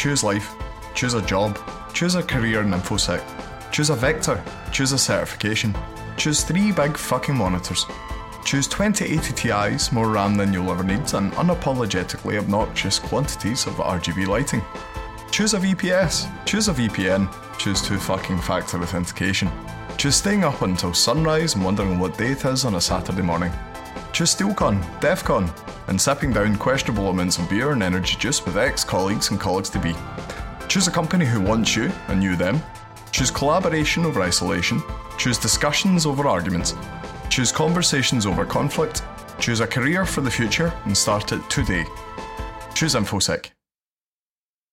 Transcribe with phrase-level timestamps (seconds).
[0.00, 0.56] Choose life.
[0.94, 1.58] Choose a job.
[1.92, 3.22] Choose a career in InfoSec.
[3.70, 4.42] Choose a vector.
[4.72, 5.76] Choose a certification.
[6.16, 7.84] Choose three big fucking monitors.
[8.46, 14.26] Choose 2080 Ti's, more RAM than you'll ever need, and unapologetically obnoxious quantities of RGB
[14.26, 14.62] lighting.
[15.32, 16.46] Choose a VPS.
[16.46, 17.28] Choose a VPN.
[17.58, 19.50] Choose two fucking factor authentication.
[19.98, 23.52] Choose staying up until sunrise and wondering what day it is on a Saturday morning.
[24.14, 25.50] Choose SteelCon, DEFCON,
[25.90, 29.68] and sipping down questionable amounts of beer and energy juice with ex colleagues and colleagues
[29.68, 29.94] to be.
[30.68, 32.62] Choose a company who wants you and you them.
[33.10, 34.80] Choose collaboration over isolation.
[35.18, 36.74] Choose discussions over arguments.
[37.28, 39.02] Choose conversations over conflict.
[39.40, 41.84] Choose a career for the future and start it today.
[42.74, 43.50] Choose InfoSec.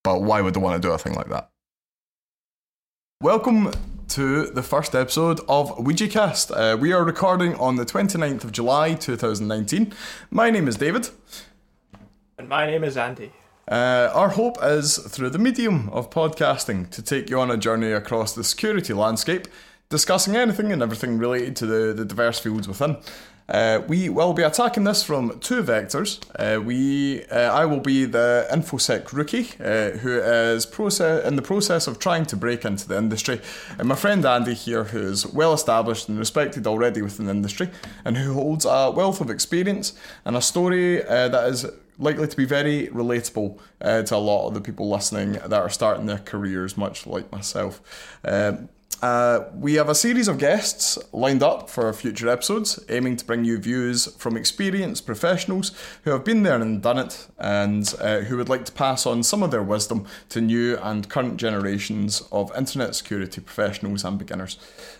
[0.04, 1.50] But why would they want to do a thing like that?
[3.22, 3.72] Welcome
[4.10, 6.52] to the first episode of OuijaCast.
[6.56, 9.94] Uh, we are recording on the 29th of July 2019.
[10.32, 11.10] My name is David.
[12.38, 13.32] And my name is Andy.
[13.68, 17.92] Uh, our hope is through the medium of podcasting to take you on a journey
[17.92, 19.48] across the security landscape,
[19.90, 22.98] discussing anything and everything related to the, the diverse fields within.
[23.50, 26.20] Uh, we will be attacking this from two vectors.
[26.36, 30.66] Uh, we, uh, I will be the infosec rookie uh, who is
[31.00, 33.40] in the process of trying to break into the industry,
[33.80, 37.70] and my friend Andy here, who is well established and respected already within the industry,
[38.04, 39.94] and who holds a wealth of experience
[40.26, 41.66] and a story uh, that is
[42.00, 45.70] likely to be very relatable uh, to a lot of the people listening that are
[45.70, 47.82] starting their careers, much like myself.
[48.24, 48.70] Um,
[49.02, 53.46] uh, we have a series of guests lined up for future episodes, aiming to bring
[53.46, 55.72] you views from experienced professionals
[56.04, 59.22] who have been there and done it, and uh, who would like to pass on
[59.22, 64.58] some of their wisdom to new and current generations of internet security professionals and beginners.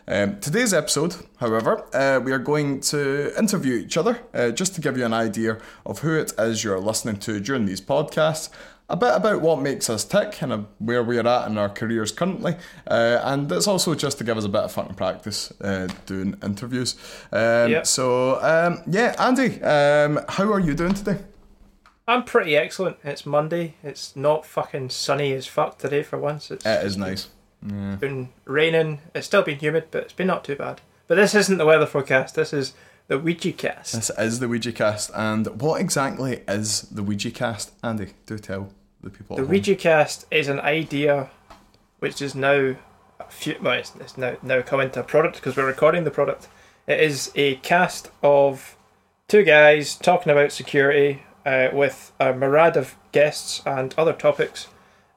[0.08, 4.82] Um, today's episode, however, uh, we are going to interview each other uh, just to
[4.82, 8.50] give you an idea of who it is you're listening to during these podcasts
[8.90, 12.56] a bit about what makes us tick and where we're at in our careers currently.
[12.86, 15.88] Uh, and it's also just to give us a bit of fun and practice uh,
[16.06, 16.96] doing interviews.
[17.32, 17.88] Um, yep.
[17.88, 21.18] So, um, yeah, Andy, um, how are you doing today?
[22.08, 22.98] I'm pretty excellent.
[23.04, 23.76] It's Monday.
[23.84, 26.50] It's not fucking sunny as fuck today for once.
[26.50, 27.30] It's, it is nice.
[27.62, 27.92] Yeah.
[27.92, 29.02] It's been raining.
[29.14, 30.80] It's still been humid, but it's been not too bad.
[31.08, 32.36] But this isn't the weather forecast.
[32.36, 32.74] This is
[33.08, 33.94] the Ouija cast.
[33.94, 35.12] This is the Ouija cast.
[35.16, 37.74] And what exactly is the Ouija cast?
[37.84, 38.14] Andy?
[38.26, 38.70] Do tell
[39.08, 39.36] the people.
[39.36, 39.44] The
[40.32, 41.30] is an idea
[42.00, 42.76] which is now,
[43.30, 46.48] few, well, it's, it's now now come into a product because we're recording the product.
[46.86, 48.78] It is a cast of
[49.28, 54.68] two guys talking about security uh, with a myriad of guests and other topics,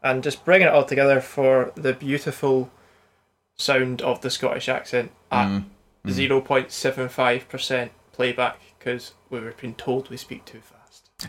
[0.03, 2.71] and just bringing it all together for the beautiful
[3.57, 5.65] sound of the Scottish accent at mm.
[6.07, 6.43] mm.
[6.43, 10.80] 0.75% playback because we were being told we speak too fast.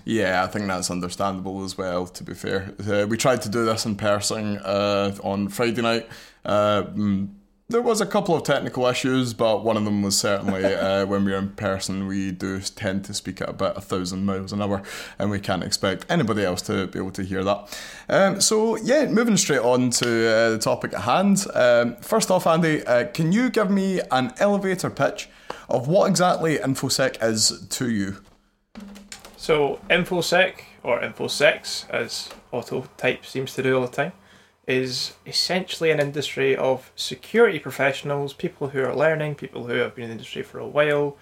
[0.06, 2.08] Yeah, I think that's understandable as well.
[2.08, 6.08] To be fair, uh, we tried to do this in person uh, on Friday night.
[6.46, 7.30] Uh, mm,
[7.72, 11.24] there was a couple of technical issues, but one of them was certainly uh, when
[11.26, 14.82] we're in person, we do tend to speak at about a thousand miles an hour,
[15.18, 17.80] and we can't expect anybody else to be able to hear that.
[18.10, 21.46] Um, so, yeah, moving straight on to uh, the topic at hand.
[21.54, 25.30] Um, first off, Andy, uh, can you give me an elevator pitch
[25.70, 28.18] of what exactly InfoSec is to you?
[29.42, 34.12] So InfoSec, or InfoSecs, as Auto Type seems to do all the time,
[34.68, 40.04] is essentially an industry of security professionals, people who are learning, people who have been
[40.04, 41.18] in the industry for a while,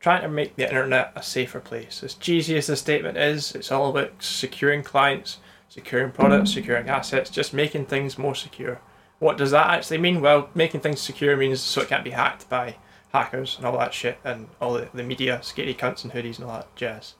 [0.00, 2.02] trying to make the internet a safer place.
[2.02, 5.38] As cheesy as the statement is, it's all about securing clients,
[5.70, 8.82] securing products, securing assets, just making things more secure.
[9.18, 10.20] What does that actually mean?
[10.20, 12.76] Well, making things secure means so it can't be hacked by
[13.14, 16.44] hackers and all that shit and all the, the media, scary cunts and hoodies and
[16.44, 17.14] all that jazz.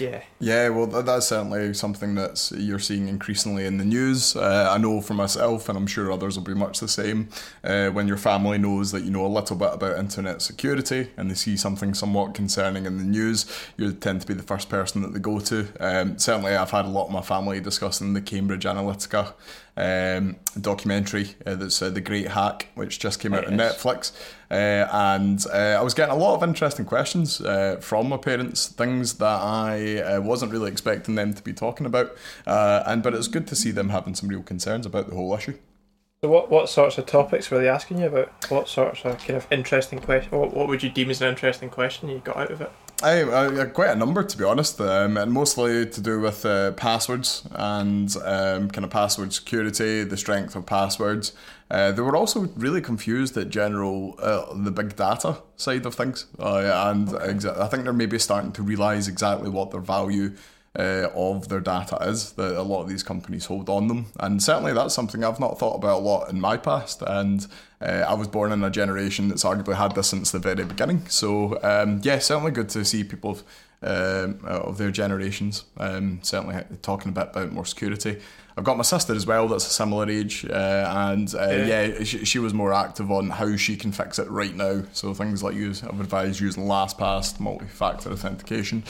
[0.00, 0.22] Yeah.
[0.40, 4.34] Yeah, well, that's certainly something that's you're seeing increasingly in the news.
[4.34, 7.28] Uh, I know for myself, and I'm sure others will be much the same.
[7.62, 11.30] Uh, when your family knows that you know a little bit about internet security and
[11.30, 13.44] they see something somewhat concerning in the news,
[13.76, 15.68] you tend to be the first person that they go to.
[15.78, 19.34] Um, certainly, I've had a lot of my family discussing the Cambridge Analytica
[19.76, 24.12] um, documentary uh, that's uh, The Great Hack, which just came out on Netflix.
[24.50, 28.68] Uh, and uh, I was getting a lot of interesting questions uh, from my parents,
[28.68, 32.14] things that I uh, wasn't really expecting them to be talking about.
[32.46, 35.58] and But it's good to see them having some real concerns about the whole issue.
[36.24, 38.48] So what, what sorts of topics were they asking you about?
[38.48, 40.30] What sorts of kind of interesting questions?
[40.30, 42.70] What, what would you deem as an interesting question you got out of it?
[43.02, 46.72] I, I, quite a number to be honest, um, and mostly to do with uh,
[46.72, 51.32] passwords and um, kind of password security, the strength of passwords.
[51.70, 56.26] Uh, they were also really confused at general uh, the big data side of things,
[56.38, 60.34] uh, and exa- I think they're maybe starting to realise exactly what their value
[60.78, 64.06] uh, of their data is that a lot of these companies hold on them.
[64.20, 67.02] And certainly that's something I've not thought about a lot in my past.
[67.06, 67.46] And
[67.80, 71.06] uh, I was born in a generation that's arguably had this since the very beginning.
[71.08, 73.38] So, um, yeah, certainly good to see people
[73.82, 78.20] um, of their generations um, certainly talking a bit about more security.
[78.56, 82.04] I've got my sister as well that's a similar age, uh, and uh, yeah, yeah
[82.04, 84.82] she, she, was more active on how she can fix it right now.
[84.92, 88.84] So things like use, I've advised using LastPass, multi-factor authentication,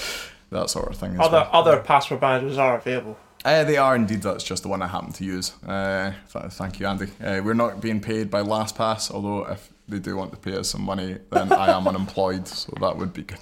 [0.53, 1.19] that sort of thing.
[1.19, 1.51] Other well.
[1.53, 3.19] other password managers are available.
[3.45, 4.23] Uh, they are indeed.
[4.23, 5.53] That's just the one I happen to use.
[5.65, 7.07] Uh, th- thank you, Andy.
[7.21, 10.71] Uh, we're not being paid by LastPass, although if they do want to pay us
[10.71, 13.41] some money, then I am unemployed, so that would be good.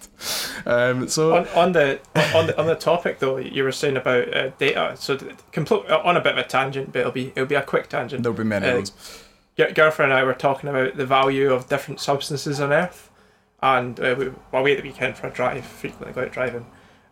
[0.65, 2.01] Um, so on, on, the
[2.35, 4.97] on the on the topic though, you were saying about uh, data.
[4.97, 5.19] So
[5.53, 8.23] complete on a bit of a tangent, but it'll be it'll be a quick tangent.
[8.23, 8.93] There'll be many uh, of
[9.57, 9.75] those.
[9.75, 13.11] Girlfriend and I were talking about the value of different substances on Earth,
[13.63, 15.67] and uh, we away at the weekend for a drive.
[15.67, 16.65] Frequently go out driving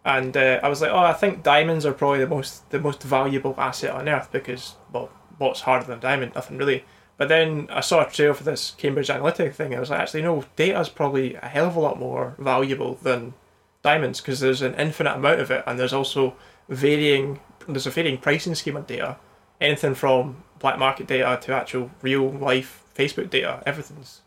[0.09, 3.03] and uh, I was like, oh, I think diamonds are probably the most the most
[3.03, 6.35] valuable asset on earth because well, what's harder than diamond?
[6.35, 6.85] Nothing really.
[7.19, 9.67] But then I saw a trail for this Cambridge Analytica thing.
[9.67, 12.35] And I was like, actually, no, data is probably a hell of a lot more
[12.39, 13.35] valuable than
[13.83, 16.35] diamonds because there's an infinite amount of it, and there's also
[16.69, 19.19] varying there's a varying pricing scheme on data.
[19.61, 24.23] Anything from black market data to actual real life Facebook data, everything's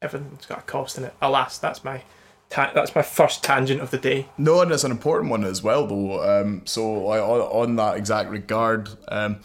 [0.00, 1.14] everything's got a cost in it.
[1.20, 2.02] Alas, that's my
[2.50, 4.26] Ta- that's my first tangent of the day.
[4.38, 6.22] No, and it's an important one as well, though.
[6.22, 9.40] Um, so, on, on, that exact regard, um,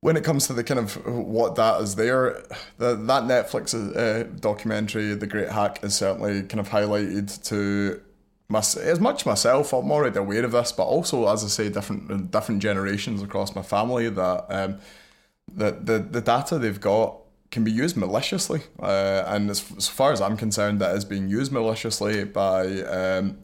[0.00, 2.44] when it comes to the kind of what that is there,
[2.78, 8.00] the, that Netflix uh, documentary, The Great Hack, is certainly kind of highlighted to
[8.48, 9.72] my, as much myself.
[9.72, 13.62] I'm already aware of this, but also, as I say, different different generations across my
[13.62, 14.78] family that um,
[15.52, 17.18] the, the the data they've got
[17.56, 18.60] can be used maliciously.
[18.78, 23.38] Uh, and as, as, far as I'm concerned, that is being used maliciously by um,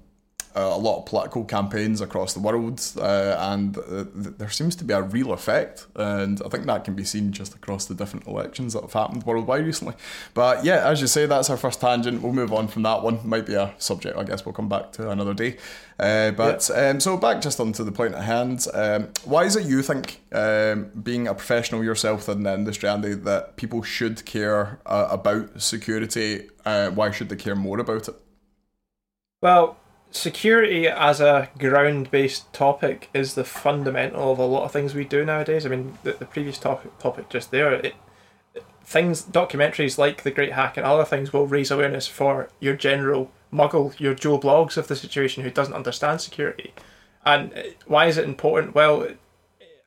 [0.55, 4.95] a lot of political campaigns across the world, uh, and uh, there seems to be
[4.95, 8.73] a real effect, and I think that can be seen just across the different elections
[8.75, 9.95] that have happened worldwide recently.
[10.35, 12.23] But yeah, as you say, that's our first tangent.
[12.23, 13.21] We'll move on from that one.
[13.25, 15.57] Might be a subject I guess we'll come back to another day.
[15.99, 16.91] Uh, but yeah.
[16.91, 18.67] um, so back just onto the point at hand.
[18.75, 23.15] Um, why is it you think, um, being a professional yourself in the industry, Andy,
[23.15, 26.49] that people should care uh, about security?
[26.65, 28.15] Uh, why should they care more about it?
[29.41, 29.77] Well,
[30.13, 35.05] security as a ground based topic is the fundamental of a lot of things we
[35.05, 35.67] do nowadays.
[35.67, 37.95] I mean, the, the previous topic, topic just there, it,
[38.85, 43.31] things, documentaries like The Great Hack and other things will raise awareness for your general
[43.53, 46.73] muggle, your Joe Bloggs of the situation who doesn't understand security.
[47.25, 48.75] And uh, why is it important?
[48.75, 49.09] Well,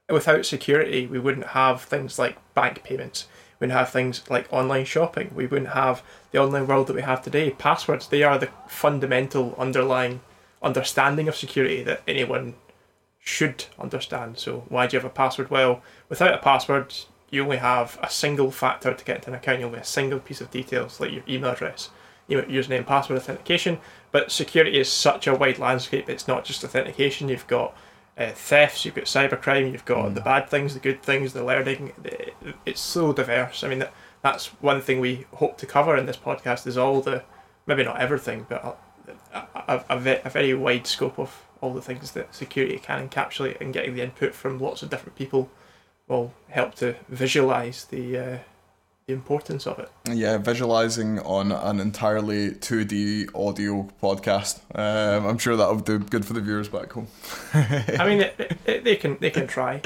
[0.09, 3.27] without security, we wouldn't have things like bank payments
[3.59, 5.31] we wouldn't have things like online shopping.
[5.33, 7.51] We wouldn't have the online world that we have today.
[7.51, 10.19] Passwords, they are the fundamental underlying
[10.61, 12.55] understanding of security that anyone
[13.19, 14.37] should understand.
[14.37, 15.49] So why do you have a password?
[15.49, 16.93] Well, without a password,
[17.29, 19.59] you only have a single factor to get into an account.
[19.59, 21.89] You only have a single piece of details, like your email address,
[22.29, 23.79] username, password authentication.
[24.11, 26.09] But security is such a wide landscape.
[26.09, 27.29] It's not just authentication.
[27.29, 27.75] You've got
[28.17, 30.13] uh, thefts, you've got cybercrime, you've got mm.
[30.13, 31.91] the bad things, the good things, the learning.
[32.65, 33.63] It's so diverse.
[33.63, 37.01] I mean, that, that's one thing we hope to cover in this podcast is all
[37.01, 37.23] the,
[37.67, 38.79] maybe not everything, but
[39.33, 43.59] a, a, a, a very wide scope of all the things that security can encapsulate
[43.59, 45.49] and getting the input from lots of different people
[46.07, 48.37] will help to visualize the uh,
[49.07, 49.91] the importance of it.
[50.11, 54.61] Yeah, visualizing on an entirely 2D audio podcast.
[54.73, 57.07] Um, I'm sure that'll do good for the viewers back home.
[57.53, 59.79] I mean, they, can they can try.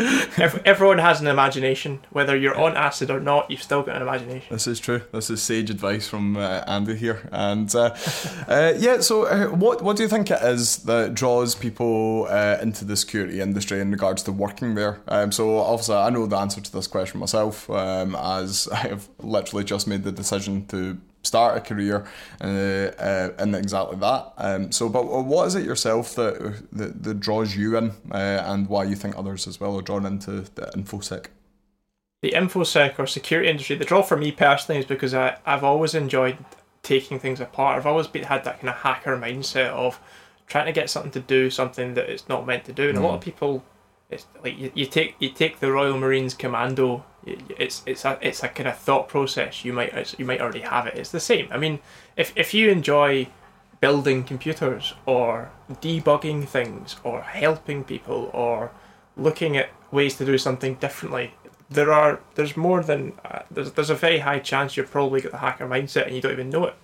[0.64, 2.00] Everyone has an imagination.
[2.12, 4.48] Whether you're on acid or not, you've still got an imagination.
[4.52, 5.02] This is true.
[5.12, 7.28] This is sage advice from uh, Andy here.
[7.34, 7.96] And uh,
[8.48, 12.58] uh, yeah, so uh, what what do you think it is that draws people uh,
[12.62, 15.02] into the security industry in regards to working there?
[15.10, 19.09] Um, so obviously, I know the answer to this question myself, um, as I have
[19.20, 22.08] literally just made the decision to start a career
[22.42, 24.34] uh, uh, in exactly that.
[24.38, 28.68] Um, so, but what is it yourself that that, that draws you in, uh, and
[28.68, 31.28] why you think others as well are drawn into the infosec?
[32.22, 35.96] The infosec or security industry, the draw for me personally is because I, I've always
[35.96, 36.38] enjoyed
[36.84, 37.78] taking things apart.
[37.78, 40.00] I've always been, had that kind of hacker mindset of
[40.48, 43.02] trying to get something to do something that it's not meant to do, and mm.
[43.02, 43.64] a lot of people
[44.10, 47.06] it's like you, you take you take the Royal Marines Commando.
[47.26, 49.66] It's it's a it's a kind of thought process.
[49.66, 50.96] You might you might already have it.
[50.96, 51.48] It's the same.
[51.52, 51.80] I mean,
[52.16, 53.28] if if you enjoy
[53.82, 58.72] building computers or debugging things or helping people or
[59.16, 61.34] looking at ways to do something differently,
[61.70, 65.32] there are there's more than uh, there's there's a very high chance you've probably got
[65.32, 66.76] the hacker mindset and you don't even know it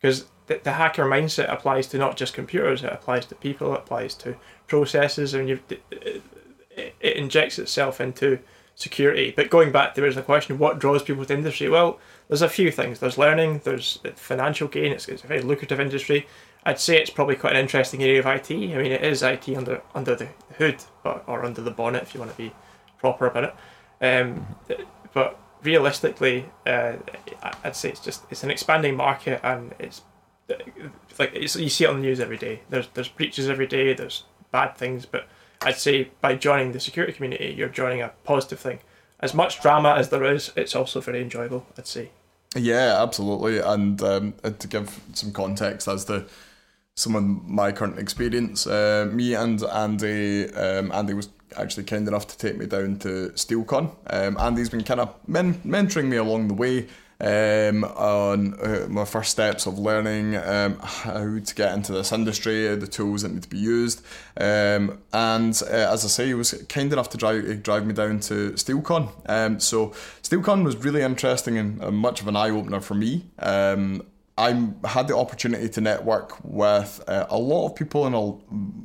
[0.00, 3.80] because the, the hacker mindset applies to not just computers; it applies to people, it
[3.80, 6.22] applies to processes, and you it,
[7.00, 8.38] it injects itself into
[8.80, 9.32] security.
[9.34, 11.68] But going back to the question, what draws people to industry?
[11.68, 12.98] Well, there's a few things.
[12.98, 13.60] There's learning.
[13.64, 14.92] There's financial gain.
[14.92, 16.26] It's, it's a very lucrative industry.
[16.64, 18.50] I'd say it's probably quite an interesting area of IT.
[18.50, 22.14] I mean, it is IT under under the hood, but or under the bonnet if
[22.14, 22.52] you want to be
[22.98, 23.54] proper about it.
[24.02, 24.46] Um,
[25.14, 26.94] but realistically, uh,
[27.64, 30.02] I'd say it's just it's an expanding market, and it's
[31.18, 32.60] like it's, you see it on the news every day.
[32.68, 33.94] There's there's breaches every day.
[33.94, 35.28] There's bad things, but
[35.62, 38.78] I'd say by joining the security community, you're joining a positive thing.
[39.20, 41.66] As much drama as there is, it's also very enjoyable.
[41.76, 42.10] I'd say.
[42.56, 43.58] Yeah, absolutely.
[43.58, 46.26] And um, to give some context as to
[46.96, 52.26] some of my current experience, uh, me and Andy, um, Andy was actually kind enough
[52.28, 53.90] to take me down to SteelCon.
[54.08, 56.88] Um, Andy's been kind of men- mentoring me along the way
[57.20, 62.74] um, on uh, my first steps of learning um, how to get into this industry,
[62.76, 64.02] the tools that need to be used.
[64.36, 68.20] Um, and uh, as I say, he was kind enough to drive drive me down
[68.20, 69.10] to SteelCon.
[69.26, 69.88] Um, so
[70.22, 73.26] SteelCon was really interesting and uh, much of an eye opener for me.
[73.38, 74.02] Um,
[74.38, 78.38] I had the opportunity to network with uh, a lot of people in a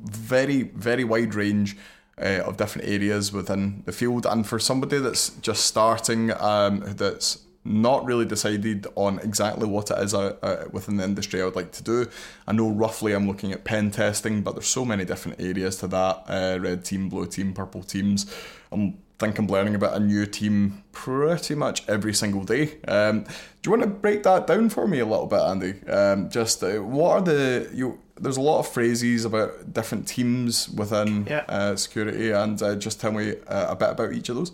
[0.10, 1.78] very, very wide range
[2.18, 4.26] uh, of different areas within the field.
[4.26, 9.98] And for somebody that's just starting, um, that's not really decided on exactly what it
[9.98, 12.08] is uh, uh, within the industry I would like to do.
[12.48, 15.88] I know roughly I'm looking at pen testing, but there's so many different areas to
[15.88, 18.32] that uh, red team, blue team, purple teams.
[18.72, 22.78] I think I'm learning about a new team pretty much every single day.
[22.88, 23.32] Um, do
[23.66, 25.88] you want to break that down for me a little bit, Andy?
[25.90, 28.00] Um, just uh, what are the you?
[28.18, 31.44] There's a lot of phrases about different teams within yeah.
[31.50, 34.52] Uh, security, and uh, just tell me a bit about each of those.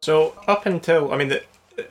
[0.00, 1.42] So up until I mean the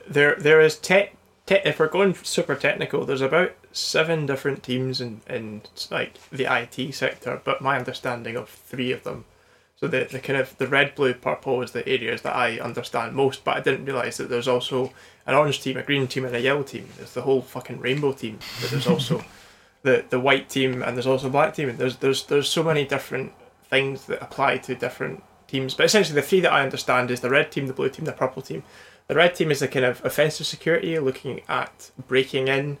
[0.08, 1.16] there there is tech.
[1.46, 6.44] Te- if we're going super technical, there's about seven different teams in, in like the
[6.44, 9.24] IT sector, but my understanding of three of them.
[9.76, 13.16] So the, the kind of the red, blue, purple is the areas that I understand
[13.16, 14.92] most, but I didn't realise that there's also
[15.26, 16.88] an orange team, a green team, and a yellow team.
[16.96, 18.38] There's the whole fucking rainbow team.
[18.60, 19.24] But there's also
[19.82, 21.68] the, the white team and there's also black team.
[21.68, 23.32] And there's there's there's so many different
[23.68, 25.74] things that apply to different teams.
[25.74, 28.12] But essentially the three that I understand is the red team, the blue team, the
[28.12, 28.62] purple team.
[29.08, 32.78] The red team is the kind of offensive security, looking at breaking in.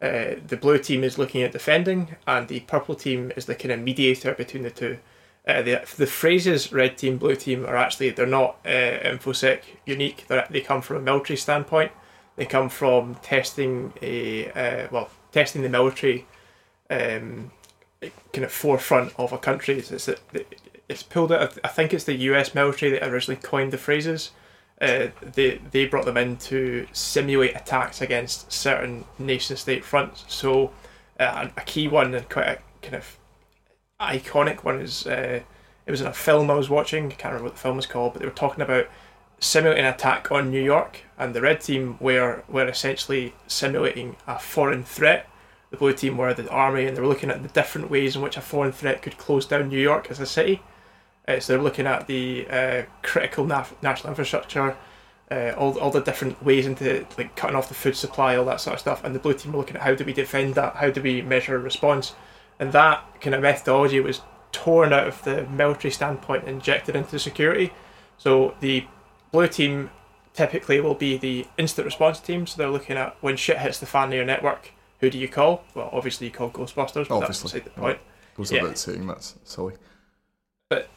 [0.00, 3.72] Uh, the blue team is looking at defending, and the purple team is the kind
[3.72, 4.98] of mediator between the two.
[5.46, 10.24] Uh, the the phrases red team, blue team are actually they're not uh, infosec unique.
[10.28, 11.92] They're, they come from a military standpoint.
[12.36, 16.26] They come from testing a uh, well testing the military
[16.90, 17.50] um,
[18.32, 19.78] kind of forefront of a country.
[19.78, 20.08] It's, it's,
[20.88, 21.40] it's pulled out.
[21.42, 22.54] Of, I think it's the U.S.
[22.54, 24.30] military that originally coined the phrases
[24.80, 30.24] uh, they they brought them in to simulate attacks against certain nation state fronts.
[30.28, 30.72] So
[31.18, 33.16] uh, a key one and quite a kind of
[34.00, 35.40] iconic one is uh,
[35.86, 37.06] it was in a film I was watching.
[37.06, 38.88] I can't remember what the film was called, but they were talking about
[39.38, 44.38] simulating an attack on New York, and the red team were were essentially simulating a
[44.38, 45.28] foreign threat.
[45.70, 48.22] The blue team were the army, and they were looking at the different ways in
[48.22, 50.62] which a foreign threat could close down New York as a city.
[51.26, 54.76] Uh, so they're looking at the uh, critical naf- national infrastructure,
[55.30, 58.60] uh, all, all the different ways into like cutting off the food supply, all that
[58.60, 59.02] sort of stuff.
[59.04, 61.22] And the blue team were looking at how do we defend that, how do we
[61.22, 62.14] measure a response,
[62.58, 64.20] and that kind of methodology was
[64.52, 67.72] torn out of the military standpoint and injected into security.
[68.18, 68.86] So the
[69.32, 69.90] blue team
[70.34, 72.46] typically will be the instant response team.
[72.46, 75.28] So they're looking at when shit hits the fan in your network, who do you
[75.28, 75.64] call?
[75.74, 77.60] Well, obviously you call Ghostbusters, but obviously.
[77.60, 77.98] that's the point.
[78.36, 78.62] Goes yeah.
[78.62, 79.74] without saying that's silly.
[80.68, 80.88] But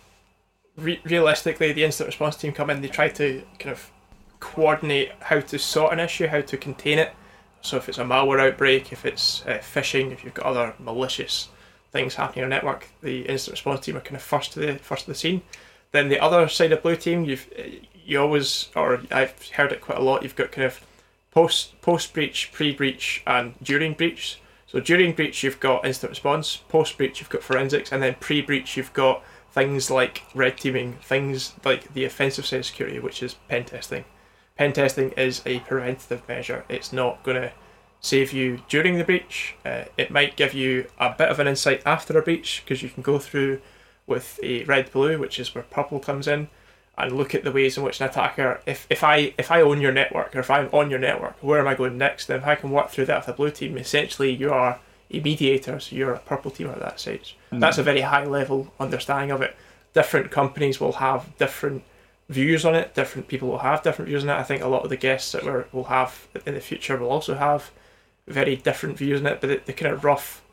[0.78, 3.92] re- realistically, the instant response team come in, they try to kind of
[4.40, 7.14] coordinate how to sort an issue, how to contain it.
[7.62, 11.50] So if it's a malware outbreak, if it's uh, phishing, if you've got other malicious
[11.92, 14.76] things happening on your network, the instant response team are kind of first to the
[14.76, 15.42] first to the scene.
[15.92, 17.48] Then the other side of blue team, you've
[18.06, 20.24] you always, or I've heard it quite a lot.
[20.24, 20.80] You've got kind of
[21.32, 24.40] post post breach, pre breach, and during breach.
[24.68, 26.58] So during breach, you've got instant response.
[26.70, 29.24] Post breach, you've got forensics, and then pre breach, you've got
[29.58, 34.06] things like red teaming, things like the offensive side of security, which is pen testing.
[34.56, 36.64] Pen testing is a preventative measure.
[36.70, 37.52] It's not going to
[38.00, 39.56] save you during the breach.
[39.66, 42.90] Uh, it might give you a bit of an insight after a breach because you
[42.90, 43.60] can go through
[44.06, 46.50] with a red blue, which is where purple comes in,
[46.96, 48.62] and look at the ways in which an attacker.
[48.68, 51.60] If, if I if I own your network or if I'm on your network, where
[51.60, 52.28] am I going next?
[52.28, 54.80] Then if I can work through that with a blue team, essentially you are
[55.12, 57.38] a mediator, so you're a purple team at that stage.
[57.52, 57.60] Mm.
[57.60, 59.56] That's a very high level understanding of it.
[59.94, 61.84] Different companies will have different
[62.30, 62.94] views on it.
[62.94, 64.40] Different people will have different views on it.
[64.40, 67.10] I think a lot of the guests that we will have in the future will
[67.10, 67.72] also have
[68.28, 70.44] very different views on it, but the, the kind of rough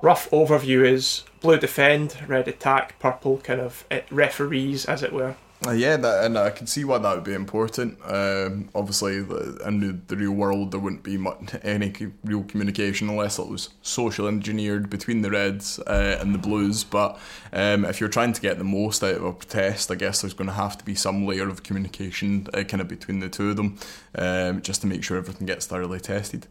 [0.00, 5.34] rough overview is blue defend, red attack, purple kind of eh, referees, as it were.
[5.66, 7.98] Uh, yeah, that, and I can see why that would be important.
[8.04, 13.40] Um, obviously, in the, the real world, there wouldn't be much, any real communication unless
[13.40, 16.84] it was social engineered between the Reds uh, and the Blues.
[16.84, 17.18] But
[17.52, 20.32] um, if you're trying to get the most out of a protest, I guess there's
[20.32, 23.50] going to have to be some layer of communication uh, kind of between the two
[23.50, 23.78] of them,
[24.14, 26.46] um, just to make sure everything gets thoroughly tested.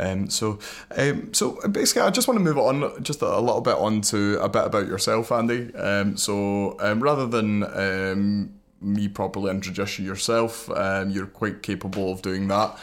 [0.00, 0.58] Um, so,
[0.96, 4.40] um, so basically, I just want to move on just a, little bit on to
[4.40, 5.74] a bit about yourself, Andy.
[5.74, 12.12] Um, so, um, rather than um, me properly introduce you yourself, um, you're quite capable
[12.12, 12.78] of doing that.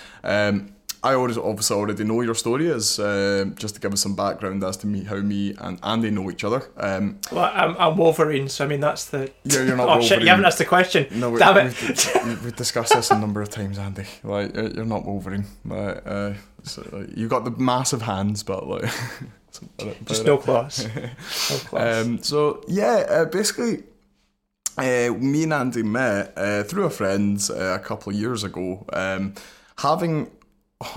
[1.03, 4.15] Um, I already, obviously already know your story, as uh, just to give us some
[4.15, 6.63] background as to me how me and Andy know each other.
[6.77, 9.31] Um, Well, I'm, I'm Wolverine, so I mean that's the.
[9.43, 10.21] Yeah, you're not oh shit!
[10.21, 11.07] You haven't asked the question.
[11.11, 12.11] no, we, Damn it!
[12.25, 14.05] We've, we've discussed this a number of times, Andy.
[14.23, 15.45] Like, you're you're not Wolverine.
[15.65, 18.83] Like, uh, so, like, you've got the massive hands, but like,
[20.05, 20.85] Just no class.
[20.95, 22.05] No class.
[22.05, 23.83] Um, so yeah, uh, basically,
[24.77, 28.85] uh, me and Andy met uh, through a friend uh, a couple of years ago,
[28.93, 29.33] um,
[29.77, 30.29] having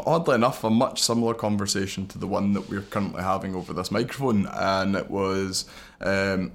[0.06, 3.90] oddly enough a much similar conversation to the one that we're currently having over this
[3.90, 5.64] microphone, and it was
[6.00, 6.52] um,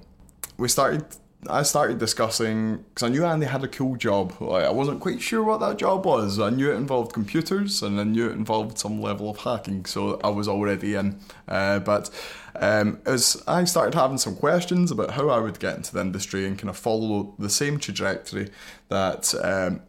[0.56, 1.04] we started.
[1.48, 4.34] I started discussing because I knew Andy had a cool job.
[4.40, 6.40] Like, I wasn't quite sure what that job was.
[6.40, 10.18] I knew it involved computers and I knew it involved some level of hacking, so
[10.24, 11.20] I was already in.
[11.46, 12.10] Uh, but
[12.56, 16.46] um, as I started having some questions about how I would get into the industry
[16.46, 18.50] and kind of follow the same trajectory
[18.88, 19.82] that um,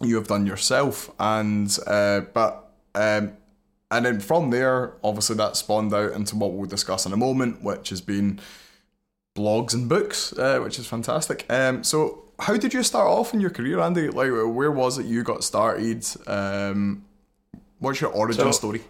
[0.00, 3.32] you have done yourself, and uh, but um,
[3.90, 7.62] and then from there, obviously that spawned out into what we'll discuss in a moment,
[7.62, 8.40] which has been
[9.36, 11.44] blogs and books, uh, which is fantastic.
[11.50, 14.08] Um, so, how did you start off in your career, Andy?
[14.08, 16.06] Like, where was it you got started?
[16.26, 17.04] Um,
[17.78, 18.82] what's your origin So- story?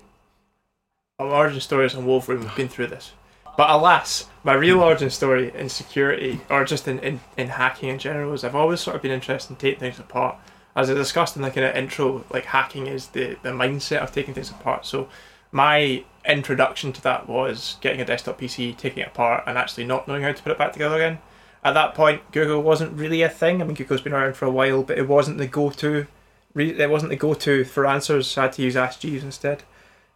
[1.18, 3.12] My origin story stories on Wolverine, we've been through this.
[3.54, 7.98] But alas, my real origin story in security, or just in, in, in hacking in
[7.98, 10.38] general, is I've always sort of been interested in taking things apart.
[10.76, 14.12] As I discussed in the kind of intro, like hacking is the, the mindset of
[14.12, 14.86] taking things apart.
[14.86, 15.08] So
[15.52, 20.06] my introduction to that was getting a desktop PC, taking it apart, and actually not
[20.06, 21.18] knowing how to put it back together again.
[21.64, 23.60] At that point, Google wasn't really a thing.
[23.60, 26.06] I mean, Google's been around for a while, but it wasn't the go-to.
[26.54, 28.28] It wasn't the go-to for answers.
[28.28, 29.64] So I had to use Ask Jeeves instead.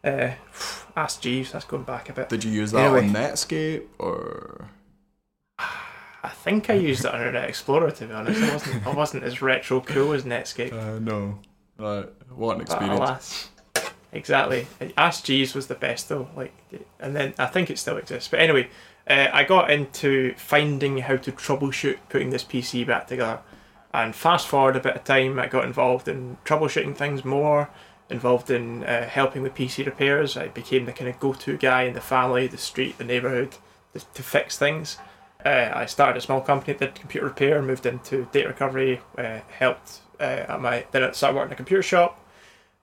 [0.03, 0.31] Uh,
[0.97, 1.53] Ask Jeeves.
[1.53, 2.29] That's going back a bit.
[2.29, 3.09] Did you use that Anyway.
[3.09, 4.69] on Netscape or?
[6.25, 7.91] I think I used it on Internet Explorer.
[7.91, 8.87] To be honest, I wasn't.
[8.87, 10.73] I wasn't as retro cool as Netscape.
[10.73, 11.39] Uh, no.
[11.79, 12.07] Right.
[12.35, 12.99] What an But experience.
[12.99, 13.51] alas,
[14.13, 14.67] exactly.
[14.97, 16.29] Ask Jeeves was the best though.
[16.37, 16.53] Like,
[16.99, 18.29] and then I think it still exists.
[18.29, 18.69] But anyway,
[19.09, 23.41] uh, I got into finding how to troubleshoot putting this PC back together.
[23.93, 27.71] And fast forward a bit of time, I got involved in troubleshooting things more,
[28.11, 30.37] involved in uh, helping with PC repairs.
[30.37, 33.57] I became the kind of go-to guy in the family, the street, the neighbourhood
[33.93, 34.97] to, to fix things.
[35.45, 39.41] Uh, I started a small company that did computer repair, moved into data recovery, uh,
[39.59, 42.21] helped uh, at my then I started working in a computer shop.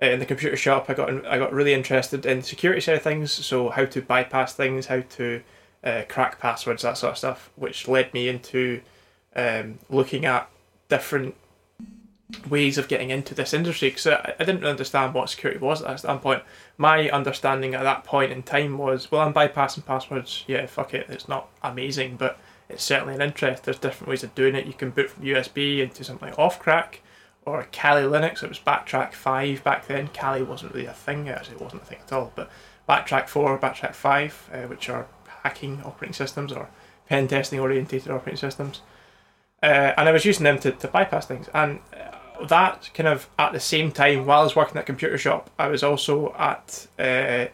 [0.01, 2.97] Uh, in the computer shop, I got I got really interested in the security side
[2.97, 5.41] of things, so how to bypass things, how to
[5.83, 8.81] uh, crack passwords, that sort of stuff, which led me into
[9.35, 10.49] um, looking at
[10.89, 11.35] different
[12.49, 16.01] ways of getting into this industry because I, I didn't understand what security was at
[16.01, 16.43] that point.
[16.77, 20.43] My understanding at that point in time was, well, I'm bypassing passwords.
[20.47, 21.07] Yeah, fuck it.
[21.09, 22.39] It's not amazing, but
[22.71, 23.63] it's certainly an interest.
[23.63, 24.65] There's different ways of doing it.
[24.65, 26.97] You can boot from USB into something like Ophcrack
[27.45, 28.43] or Kali Linux.
[28.43, 30.09] It was Backtrack 5 back then.
[30.09, 31.29] Kali wasn't really a thing.
[31.29, 32.31] Actually, it wasn't a thing at all.
[32.35, 32.49] But
[32.87, 35.07] Backtrack 4, Backtrack 5, uh, which are
[35.43, 36.69] hacking operating systems or
[37.07, 38.81] pen testing orientated operating systems.
[39.63, 41.47] Uh, and I was using them to, to bypass things.
[41.53, 45.17] And uh, that kind of at the same time, while I was working at computer
[45.17, 47.45] shop, I was also at uh,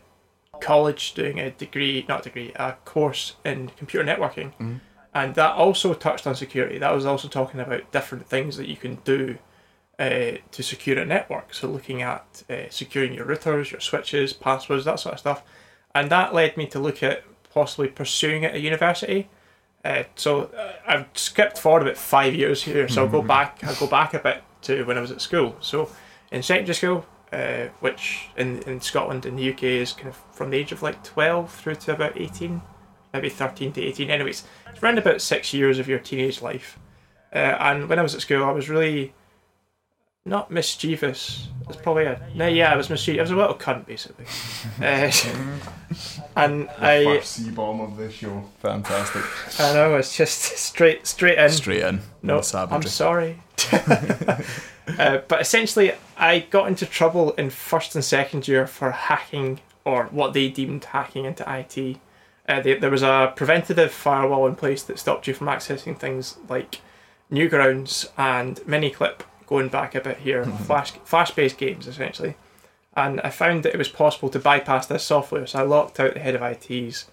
[0.61, 4.53] college doing a degree, not a degree, a course in computer networking.
[4.59, 4.79] Mhm.
[5.17, 6.77] And that also touched on security.
[6.77, 9.39] That was also talking about different things that you can do
[9.97, 11.55] uh, to secure a network.
[11.55, 15.41] So looking at uh, securing your routers, your switches, passwords, that sort of stuff.
[15.95, 19.27] And that led me to look at possibly pursuing it at university.
[19.83, 20.51] Uh, so
[20.87, 23.63] I've skipped forward about five years here, so I'll go back.
[23.63, 25.55] I'll go back a bit to when I was at school.
[25.61, 25.89] So
[26.31, 30.51] in secondary school, uh, which in in Scotland in the UK is kind of from
[30.51, 32.61] the age of like twelve through to about eighteen,
[33.17, 34.09] maybe thirteen to eighteen.
[34.09, 36.79] Anyways, it's around about six years of your teenage life.
[37.33, 39.13] Uh, and when I was at school, I was really
[40.27, 41.47] not mischievous.
[41.67, 42.47] It's probably a no.
[42.47, 43.19] Yeah, I was mischievous.
[43.19, 44.25] I was a little cunt basically.
[44.81, 45.11] uh,
[46.35, 48.43] and I, First C bomb of this show.
[48.59, 49.23] Fantastic.
[49.59, 51.49] I know it's just straight straight in.
[51.49, 52.01] Straight in.
[52.21, 53.41] No, No I'm sorry.
[53.73, 60.05] uh, but essentially, I got into trouble in first and second year for hacking or
[60.05, 61.97] what they deemed hacking into IT.
[62.47, 66.37] Uh, they, there was a preventative firewall in place that stopped you from accessing things
[66.47, 66.81] like
[67.31, 72.35] Newgrounds and Miniclip, going back a bit here, flash flash based games essentially.
[72.95, 76.13] And I found that it was possible to bypass this software, so I locked out
[76.13, 77.05] the head of IT's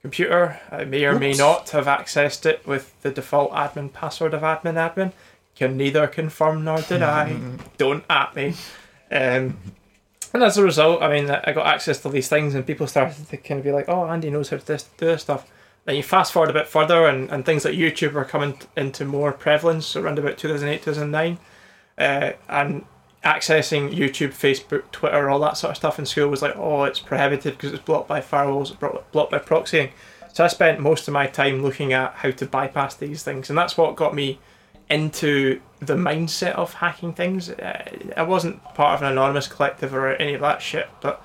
[0.00, 0.60] computer.
[0.70, 4.74] I may or may not have accessed it with the default admin password of admin
[4.74, 5.12] admin.
[5.54, 7.38] Can neither confirm nor deny.
[7.78, 8.54] Don't at me.
[9.10, 9.58] Um,
[10.32, 13.28] and as a result, I mean, I got access to these things, and people started
[13.28, 15.50] to kind of be like, "Oh, Andy knows how to do this stuff."
[15.84, 19.04] Then you fast forward a bit further, and, and things like YouTube are coming into
[19.04, 21.38] more prevalence around about 2008, 2009.
[21.96, 22.84] Uh, and
[23.24, 27.00] accessing YouTube, Facebook, Twitter, all that sort of stuff in school was like, oh, it's
[27.00, 28.78] prohibited because it's blocked by firewalls,
[29.12, 29.90] blocked by proxying.
[30.32, 33.58] So I spent most of my time looking at how to bypass these things, and
[33.58, 34.38] that's what got me
[34.88, 37.50] into the mindset of hacking things.
[37.50, 37.84] Uh,
[38.16, 41.22] I wasn't part of an anonymous collective or any of that shit, but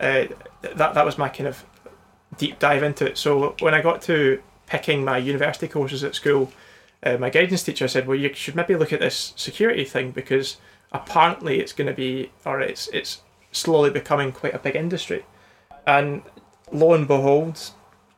[0.00, 0.26] uh,
[0.62, 1.64] that that was my kind of
[2.36, 3.18] deep dive into it.
[3.18, 6.52] So when I got to picking my university courses at school,
[7.02, 10.58] uh, my guidance teacher said, "Well, you should maybe look at this security thing because
[10.92, 15.24] apparently it's going to be, or it's it's slowly becoming quite a big industry."
[15.86, 16.22] And
[16.70, 17.70] lo and behold,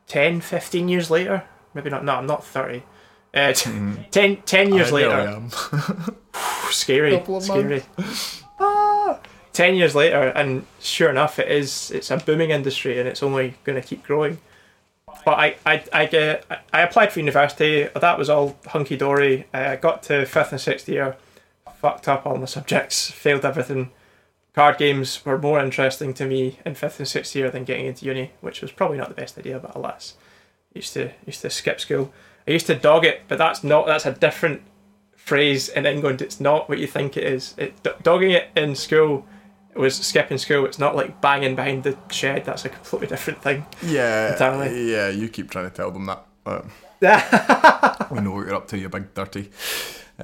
[0.09, 2.05] 10, 15 years later, maybe not.
[2.05, 2.83] No, I'm not thirty.
[3.33, 3.71] Uh, t-
[4.11, 5.43] 10, 10 years I later,
[6.71, 7.83] scary, scary.
[8.59, 9.21] Ah.
[9.53, 11.91] Ten years later, and sure enough, it is.
[11.91, 14.39] It's a booming industry, and it's only going to keep growing.
[15.25, 16.45] But I, I, I get.
[16.73, 17.89] I applied for university.
[17.95, 19.47] That was all hunky dory.
[19.53, 21.17] I got to fifth and sixth year,
[21.77, 23.91] fucked up all my subjects, failed everything.
[24.55, 28.07] Card games were more interesting to me in fifth and sixth year than getting into
[28.07, 29.59] uni, which was probably not the best idea.
[29.59, 30.15] But alas,
[30.75, 32.13] used to used to skip school.
[32.51, 33.87] I used to dog it, but that's not.
[33.87, 34.63] That's a different
[35.15, 36.21] phrase in England.
[36.21, 37.55] It's not what you think it is.
[37.57, 39.25] It, do- dogging it in school
[39.77, 40.65] was skipping school.
[40.67, 42.45] It's not like banging behind the shed.
[42.45, 43.65] That's a completely different thing.
[43.85, 44.91] Yeah, Entirely.
[44.93, 45.09] yeah.
[45.11, 46.27] You keep trying to tell them that.
[46.43, 46.65] But
[48.11, 49.51] we know what you're up to, you big dirty.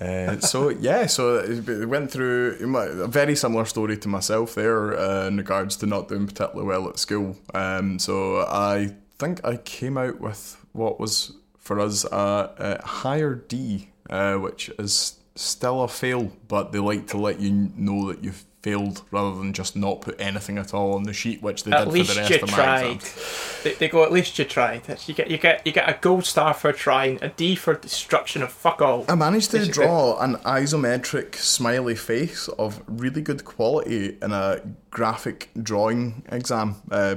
[0.00, 5.28] Uh, so yeah, so it went through a very similar story to myself there uh,
[5.28, 7.36] in regards to not doing particularly well at school.
[7.54, 11.32] Um, so I think I came out with what was
[11.66, 17.06] for us a, a higher D, uh, which is still a fail, but they like
[17.08, 20.94] to let you know that you've failed rather than just not put anything at all
[20.94, 22.86] on the sheet, which they At did least for the rest you of my tried.
[22.96, 23.60] exams.
[23.62, 24.02] They, they go.
[24.04, 24.82] At least you tried.
[25.06, 28.42] You get you get you get a gold star for trying, a D for destruction
[28.42, 29.04] of fuck all.
[29.08, 29.84] I managed to Basically.
[29.84, 36.76] draw an isometric smiley face of really good quality in a graphic drawing exam.
[36.90, 37.16] Uh,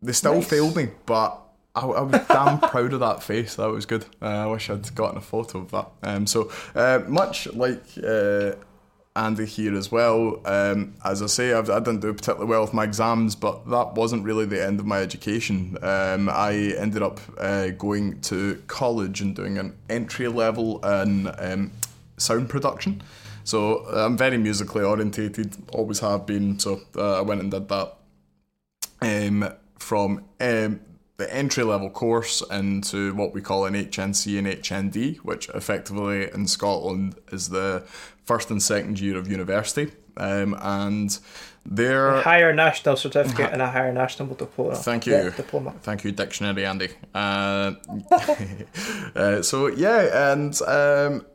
[0.00, 0.48] they still Nice.
[0.48, 1.42] failed me, but
[1.78, 3.56] I, I was damn proud of that face.
[3.56, 4.04] That was good.
[4.20, 5.88] Uh, I wish I'd gotten a photo of that.
[6.02, 8.52] Um, so uh, much like uh,
[9.14, 10.40] Andy here as well.
[10.44, 13.94] Um, as I say, I've, I didn't do particularly well with my exams, but that
[13.94, 15.76] wasn't really the end of my education.
[15.82, 21.72] Um, I ended up uh, going to college and doing an entry level in um,
[22.16, 23.02] sound production.
[23.44, 26.58] So I'm very musically orientated, always have been.
[26.58, 27.94] So uh, I went and did that
[29.00, 30.80] um, from um,
[31.18, 36.46] the entry level course into what we call an HNC and HND, which effectively in
[36.46, 37.84] Scotland is the
[38.24, 39.90] first and second year of university.
[40.16, 41.18] Um, and
[41.66, 44.76] their A higher national certificate and a higher national diploma.
[44.76, 45.12] Thank you.
[45.12, 45.74] Yeah, diploma.
[45.82, 46.88] Thank you, dictionary, Andy.
[47.14, 47.74] Uh,
[49.14, 51.26] uh, so yeah, and um,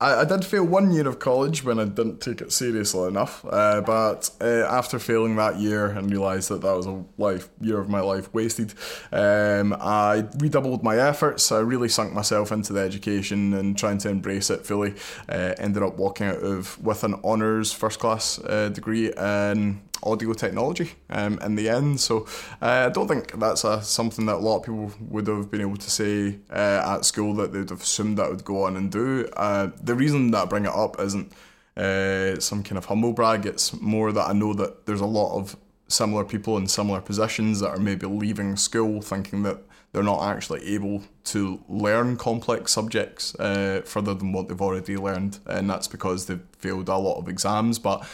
[0.00, 3.44] I, I did fail one year of college when I didn't take it seriously enough.
[3.48, 7.78] Uh, but uh, after failing that year and realised that that was a life year
[7.78, 8.74] of my life wasted,
[9.12, 11.52] um, I redoubled my efforts.
[11.52, 14.94] I really sunk myself into the education and trying to embrace it fully.
[15.28, 20.32] Uh, ended up walking out of with an honours first class uh, degree in audio
[20.32, 22.00] technology um, in the end.
[22.00, 22.26] So
[22.60, 25.60] uh, I don't think that's a, something that a lot of people would have been
[25.60, 28.90] able to say uh, at school that they'd have assumed that would go on and
[28.90, 29.28] do.
[29.36, 31.32] Uh, the reason that I bring it up isn't
[31.76, 33.46] uh, some kind of humble brag.
[33.46, 35.56] It's more that I know that there's a lot of
[35.88, 39.58] similar people in similar positions that are maybe leaving school thinking that
[39.92, 45.38] they're not actually able to learn complex subjects uh, further than what they've already learned,
[45.46, 47.78] and that's because they've failed a lot of exams.
[47.78, 48.04] But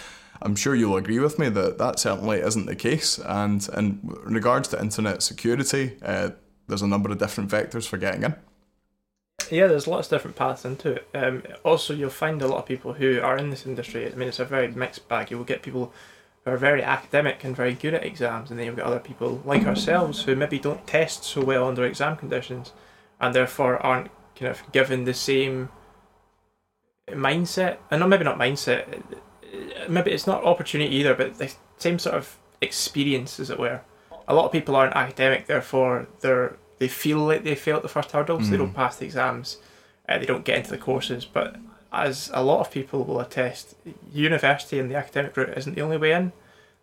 [0.42, 3.18] I'm sure you'll agree with me that that certainly isn't the case.
[3.18, 6.30] And in regards to internet security, uh,
[6.66, 8.34] there's a number of different vectors for getting in.
[9.50, 11.08] Yeah, there's lots of different paths into it.
[11.14, 14.10] Um, also, you'll find a lot of people who are in this industry.
[14.10, 15.30] I mean, it's a very mixed bag.
[15.30, 15.92] You will get people
[16.44, 19.42] who are very academic and very good at exams, and then you've got other people
[19.44, 22.72] like ourselves who maybe don't test so well under exam conditions,
[23.20, 25.68] and therefore aren't kind of given the same
[27.08, 29.02] mindset, and not maybe not mindset.
[29.88, 33.80] Maybe it's not opportunity either, but the same sort of experience, as it were.
[34.28, 38.10] A lot of people aren't academic, therefore they're they feel like they failed the first
[38.10, 39.58] hurdle, so they don't pass the exams,
[40.08, 41.26] uh, they don't get into the courses.
[41.26, 41.56] But
[41.92, 43.74] as a lot of people will attest,
[44.10, 46.32] university and the academic route isn't the only way in.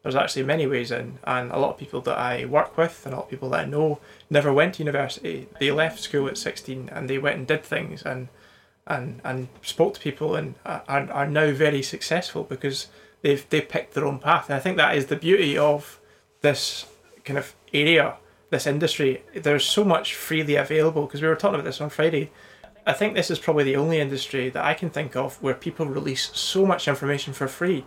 [0.04, 3.14] There's actually many ways in, and a lot of people that I work with and
[3.14, 4.00] a lot of people that I know
[4.30, 5.48] never went to university.
[5.60, 8.28] They left school at 16 and they went and did things and
[8.88, 12.88] and and spoke to people and are, are now very successful because
[13.22, 14.50] they've they picked their own path.
[14.50, 16.00] And I think that is the beauty of
[16.42, 16.86] this
[17.26, 18.18] kind of area,
[18.50, 19.24] this industry.
[19.36, 22.32] There's so much freely available because we were talking about this on Friday.
[22.86, 25.86] I think this is probably the only industry that I can think of where people
[25.86, 27.86] release so much information for free.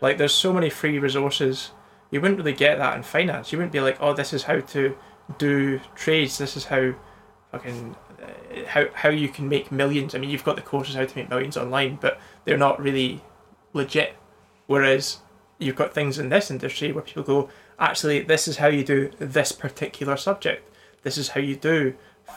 [0.00, 1.70] Like there's so many free resources.
[2.12, 3.50] You wouldn't really get that in finance.
[3.50, 4.96] You wouldn't be like, oh, this is how to
[5.38, 6.38] do trades.
[6.38, 6.94] This is how
[7.50, 7.96] fucking
[8.66, 10.14] how how you can make millions.
[10.14, 13.22] I mean, you've got the courses how to make millions online, but they're not really
[13.72, 14.16] legit.
[14.66, 15.18] Whereas
[15.58, 19.10] you've got things in this industry where people go, actually, this is how you do
[19.18, 20.68] this particular subject.
[21.02, 21.94] This is how you do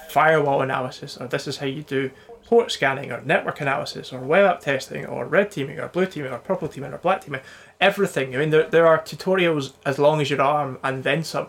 [0.10, 2.12] firewall analysis, or this is how you do
[2.45, 6.32] port scanning, or network analysis, or web app testing, or red teaming, or blue teaming,
[6.32, 7.41] or purple teaming, or black teaming.
[7.82, 8.36] Everything.
[8.36, 11.47] I mean, there, there are tutorials as long as your arm and then some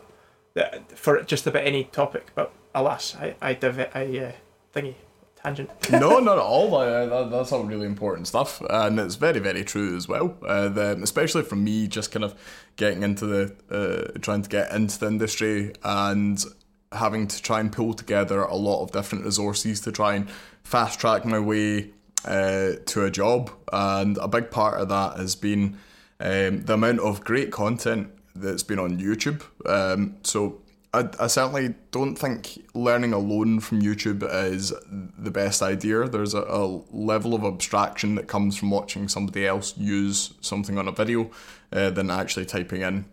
[0.94, 2.29] for just about any topic.
[2.35, 4.33] But alas, I I, div- I uh,
[4.74, 4.94] thingy
[5.42, 5.70] tangent.
[5.90, 6.74] no, not at all.
[6.74, 10.37] Uh, that, that's all really important stuff, and it's very, very true as well.
[10.46, 12.35] Uh, the, especially from me, just kind of
[12.76, 16.44] getting into the, uh, trying to get into the industry and
[16.92, 20.28] having to try and pull together a lot of different resources to try and
[20.64, 21.90] fast track my way
[22.24, 23.50] uh, to a job.
[23.72, 25.78] And a big part of that has been
[26.18, 29.42] um, the amount of great content that's been on YouTube.
[29.66, 30.60] Um, so
[30.92, 36.09] I, I certainly don't think learning alone from YouTube is the best idea.
[36.09, 40.88] There's a, a level of abstraction that comes from watching somebody else use something on
[40.88, 41.31] a video
[41.72, 43.05] uh, than actually typing in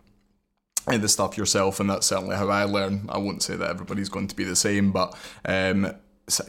[0.87, 3.05] the stuff yourself, and that's certainly how I learn.
[3.09, 5.93] I won't say that everybody's going to be the same, but um,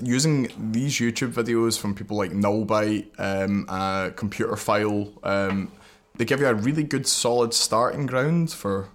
[0.02, 5.72] using these YouTube videos from people like Nullbyte, um, uh, Computerphile, um,
[6.16, 8.88] they give you a really good solid starting ground for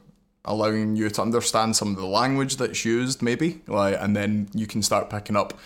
[0.45, 4.67] allowing you to understand some of the language that's used, maybe, like, and then you
[4.67, 5.57] can start picking up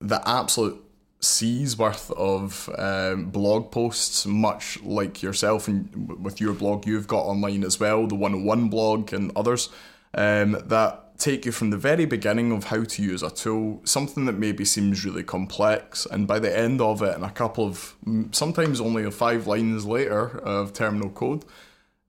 [0.00, 0.82] the absolute
[1.20, 7.22] seas worth of um, blog posts, much like yourself and with your blog you've got
[7.22, 9.68] online as well, the 101 blog and others,
[10.14, 14.26] um, that take you from the very beginning of how to use a tool, something
[14.26, 17.94] that maybe seems really complex, and by the end of it, in a couple of
[18.32, 21.44] sometimes only five lines later of terminal code,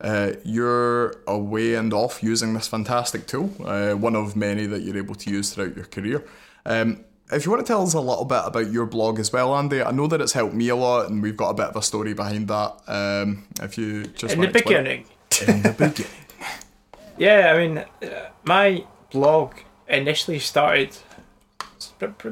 [0.01, 4.97] uh, you're away and off using this fantastic tool, uh, one of many that you're
[4.97, 6.23] able to use throughout your career.
[6.65, 9.55] Um, if you want to tell us a little bit about your blog as well,
[9.55, 11.75] Andy, I know that it's helped me a lot, and we've got a bit of
[11.75, 12.75] a story behind that.
[12.87, 15.05] Um, if you just in the beginning,
[15.45, 16.11] in the beginning,
[17.17, 19.55] yeah, I mean, uh, my blog
[19.87, 20.95] initially started.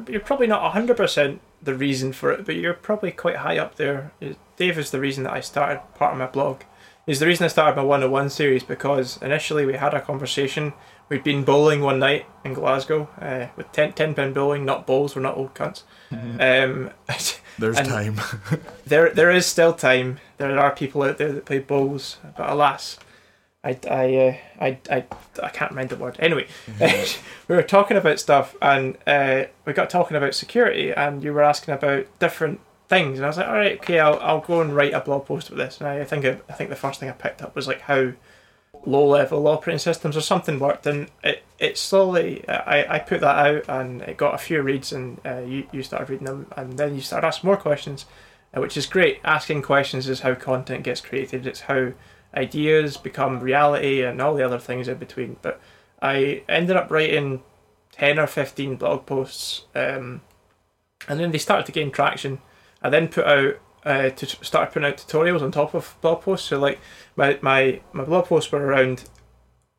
[0.08, 3.76] You're probably not hundred percent the reason for it, but you're probably quite high up
[3.76, 4.12] there.
[4.56, 6.62] Dave is the reason that I started part of my blog
[7.06, 10.72] is the reason I started my 101 series because initially we had a conversation.
[11.08, 15.14] We'd been bowling one night in Glasgow uh, with 10, 10 pin bowling, not bowls,
[15.14, 15.84] we're not old cunts.
[16.10, 16.90] Um,
[17.58, 18.20] There's time.
[18.86, 20.18] there, there is still time.
[20.38, 22.98] There are people out there that play bowls, but alas,
[23.62, 25.04] I, I, uh, I, I,
[25.42, 26.16] I can't mind the word.
[26.18, 26.46] Anyway,
[27.48, 31.42] we were talking about stuff and uh, we got talking about security, and you were
[31.42, 34.74] asking about different things, and I was like, all right, okay, I'll, I'll go and
[34.74, 35.80] write a blog post with this.
[35.80, 38.12] And I, think I, I think the first thing I picked up was like how
[38.84, 43.46] low level operating systems or something worked, and it it slowly I, I put that
[43.46, 46.78] out and it got a few reads, and uh, you you started reading them, and
[46.78, 48.06] then you started asking more questions,
[48.54, 49.20] uh, which is great.
[49.24, 51.46] Asking questions is how content gets created.
[51.46, 51.92] It's how
[52.34, 55.36] ideas become reality and all the other things in between.
[55.42, 55.60] But
[56.02, 57.42] I ended up writing
[57.90, 60.20] ten or fifteen blog posts, um,
[61.08, 62.40] and then they started to gain traction
[62.82, 66.48] I then put out uh, to start putting out tutorials on top of blog posts.
[66.48, 66.80] So like
[67.14, 69.04] my my my blog posts were around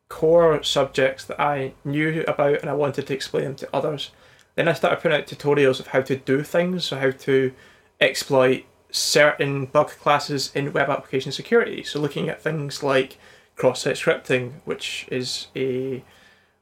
[0.08, 4.10] core subjects that I knew about and I wanted to explain them to others.
[4.54, 7.52] Then I started putting out tutorials of how to do things, so how to
[8.00, 11.82] exploit certain bug classes in web application security.
[11.84, 13.18] So looking at things like
[13.54, 16.02] cross-site scripting, which is a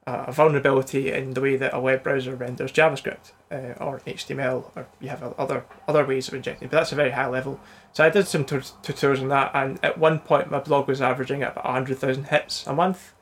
[0.07, 4.87] a vulnerability in the way that a web browser renders JavaScript uh, or HTML, or
[5.01, 6.69] you have other other ways of injecting.
[6.69, 7.59] But that's a very high level.
[7.93, 11.01] So I did some t- tutorials on that, and at one point my blog was
[11.01, 13.15] averaging at about hundred thousand hits a month,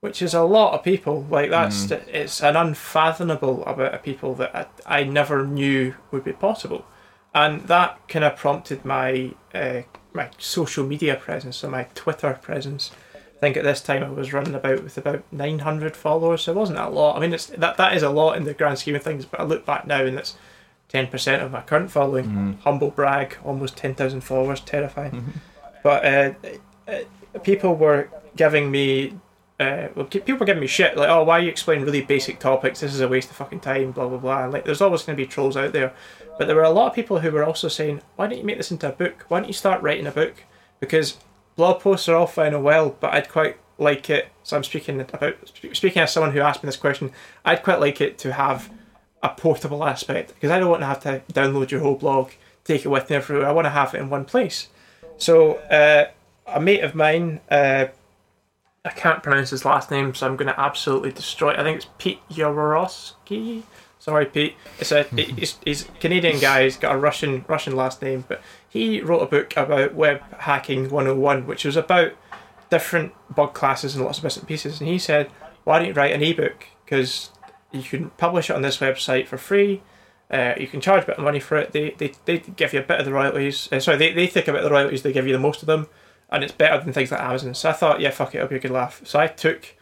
[0.00, 1.26] which is a lot of people.
[1.28, 2.06] Like that's mm.
[2.06, 6.84] it's an unfathomable amount of people that I, I never knew would be possible.
[7.34, 12.90] and that kind of prompted my uh, my social media presence, so my Twitter presence.
[13.40, 16.56] I think at this time I was running about with about 900 followers, so it
[16.56, 17.16] wasn't a lot.
[17.16, 19.40] I mean, it's that that is a lot in the grand scheme of things, but
[19.40, 20.36] I look back now and it's
[20.92, 22.26] 10% of my current following.
[22.26, 22.52] Mm-hmm.
[22.64, 25.40] Humble brag, almost 10,000 followers, terrifying.
[25.82, 26.32] But uh,
[26.86, 29.18] uh, people were giving me.
[29.58, 32.80] Uh, well, people were giving me shit like, "Oh, why you explain really basic topics?
[32.80, 34.44] This is a waste of fucking time." Blah blah blah.
[34.44, 35.94] And like, there's always going to be trolls out there,
[36.38, 38.58] but there were a lot of people who were also saying, "Why don't you make
[38.58, 39.24] this into a book?
[39.28, 40.44] Why don't you start writing a book?"
[40.80, 41.18] Because
[41.60, 44.30] blog posts are all fine and well, but I'd quite like it.
[44.42, 45.36] So I'm speaking about
[45.74, 47.12] speaking as someone who asked me this question.
[47.44, 48.70] I'd quite like it to have
[49.22, 52.30] a portable aspect because I don't want to have to download your whole blog,
[52.64, 53.46] take it with me everywhere.
[53.46, 54.68] I want to have it in one place.
[55.18, 56.06] So uh,
[56.46, 57.88] a mate of mine, uh,
[58.82, 61.50] I can't pronounce his last name, so I'm going to absolutely destroy.
[61.50, 61.58] It.
[61.58, 63.64] I think it's Pete Yaworowski.
[63.98, 64.56] Sorry, Pete.
[64.78, 66.62] It's a he's, he's Canadian guy.
[66.62, 68.40] He's got a Russian Russian last name, but
[68.70, 72.12] he wrote a book about web hacking 101, which was about
[72.70, 74.80] different bug classes and lots of bits and pieces.
[74.80, 75.28] And he said,
[75.64, 76.66] "Why don't you write an ebook?
[76.84, 77.30] Because
[77.72, 79.82] you can publish it on this website for free."
[80.30, 81.72] Uh, you can charge a bit of money for it.
[81.72, 83.68] They, they, they give you a bit of the royalties.
[83.72, 85.02] Uh, sorry, they, they take a bit of the royalties.
[85.02, 85.88] They give you the most of them,
[86.30, 87.54] and it's better than things like Amazon.
[87.54, 89.00] So I thought, yeah, fuck it, it'll be a good laugh.
[89.04, 89.74] So I took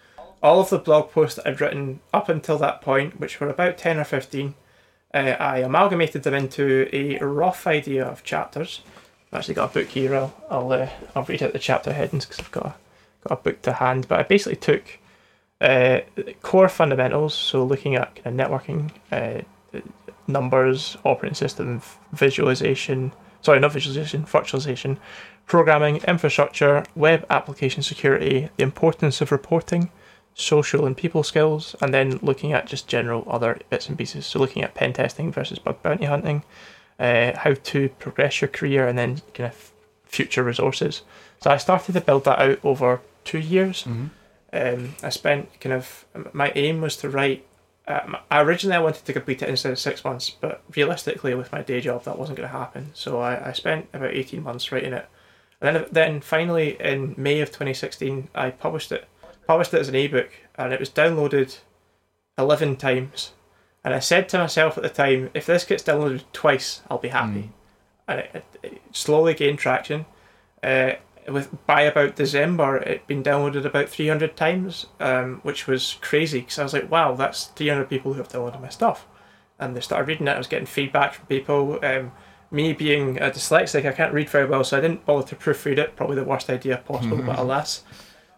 [0.43, 3.77] all of the blog posts that I'd written up until that point, which were about
[3.77, 4.55] ten or fifteen.
[5.13, 8.83] Uh, I amalgamated them into a rough idea of chapters.
[9.33, 10.15] I've actually got a book here.
[10.15, 12.75] I'll I'll, uh, I'll read out the chapter headings because I've got a,
[13.27, 14.07] got a book to hand.
[14.09, 14.99] But I basically took
[15.61, 16.01] uh,
[16.43, 19.43] core fundamentals, so looking at kind of networking, uh,
[20.27, 21.81] numbers, operating system,
[22.13, 24.99] visualization, sorry, not visualization, virtualization,
[25.47, 29.91] programming, infrastructure, web application security, the importance of reporting,
[30.41, 34.25] social and people skills, and then looking at just general other bits and pieces.
[34.25, 36.45] So looking at pen testing versus bug bounty hunting,
[37.01, 39.73] uh, how to progress your career, and then kind of
[40.05, 41.03] future resources.
[41.41, 43.85] So I started to build that out over two years.
[44.53, 47.45] Um, I spent kind of my aim was to write.
[47.89, 51.51] Um, I originally I wanted to complete it instead of six months, but realistically, with
[51.51, 52.91] my day job, that wasn't going to happen.
[52.95, 55.07] So I, I spent about eighteen months writing it,
[55.61, 59.09] and then then finally in May of twenty sixteen, I published it.
[59.49, 61.59] Published it as an ebook, and it was downloaded
[62.39, 63.33] eleven times.
[63.83, 67.09] And I said to myself at the time, if this gets downloaded twice, I'll be
[67.09, 67.53] happy.
[68.07, 70.05] And it, it, it slowly gained traction.
[70.63, 70.93] Uh,
[71.27, 76.59] with by about December, it'd been downloaded about 300 times, um, which was crazy because
[76.59, 79.07] I was like, wow, that's 300 people who have downloaded my stuff.
[79.59, 80.33] And they started reading it.
[80.33, 81.79] I was getting feedback from people.
[81.83, 82.13] Um,
[82.51, 85.79] me being a dyslexic, I can't read very well, so I didn't bother to proofread
[85.79, 85.97] it.
[85.97, 87.85] Probably the worst idea possible, but alas.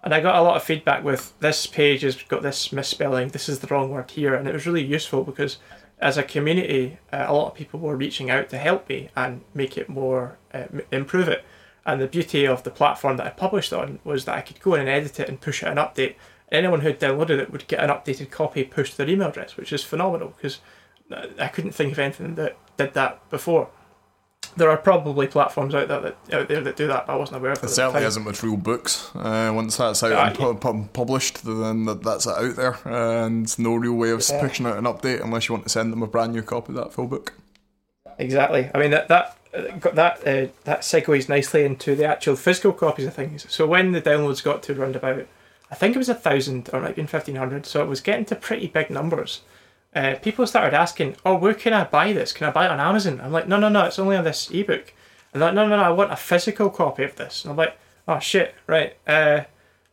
[0.02, 3.48] And I got a lot of feedback with this page has got this misspelling, this
[3.48, 5.58] is the wrong word here, and it was really useful because
[5.98, 9.42] as a community, uh, a lot of people were reaching out to help me and
[9.52, 11.44] make it more, uh, improve it.
[11.84, 14.74] And the beauty of the platform that I published on was that I could go
[14.74, 16.14] in and edit it and push it an update.
[16.50, 19.56] Anyone who had downloaded it would get an updated copy pushed to their email address,
[19.56, 20.60] which is phenomenal because
[21.38, 23.68] I couldn't think of anything that did that before.
[24.56, 27.38] There are probably platforms out there that out there that do that, but I wasn't
[27.38, 29.10] aware of It certainly isn't with real books.
[29.14, 33.56] Uh, once that's out Ah, and pu- pu- published, then that- that's out there, and
[33.58, 34.40] no real way of Yeah.
[34.40, 36.76] pushing out an update unless you want to send them a brand new copy of
[36.76, 37.34] that full book.
[38.18, 38.70] Exactly.
[38.74, 42.72] I mean that that uh, got that uh, that segues nicely into the actual physical
[42.72, 43.46] copies of things.
[43.48, 45.26] So when the downloads got to around about,
[45.70, 47.66] I think it was a thousand or it might have been fifteen hundred.
[47.66, 49.40] So it was getting to pretty big numbers.
[49.94, 52.32] Uh, people started asking, "Oh, where can I buy this?
[52.32, 53.84] Can I buy it on Amazon?" I'm like, "No, no, no.
[53.86, 54.92] It's only on this ebook."
[55.32, 55.82] And they're like, "No, no, no.
[55.82, 57.76] I want a physical copy of this." And I'm like,
[58.06, 58.96] "Oh shit, right.
[59.06, 59.42] Uh,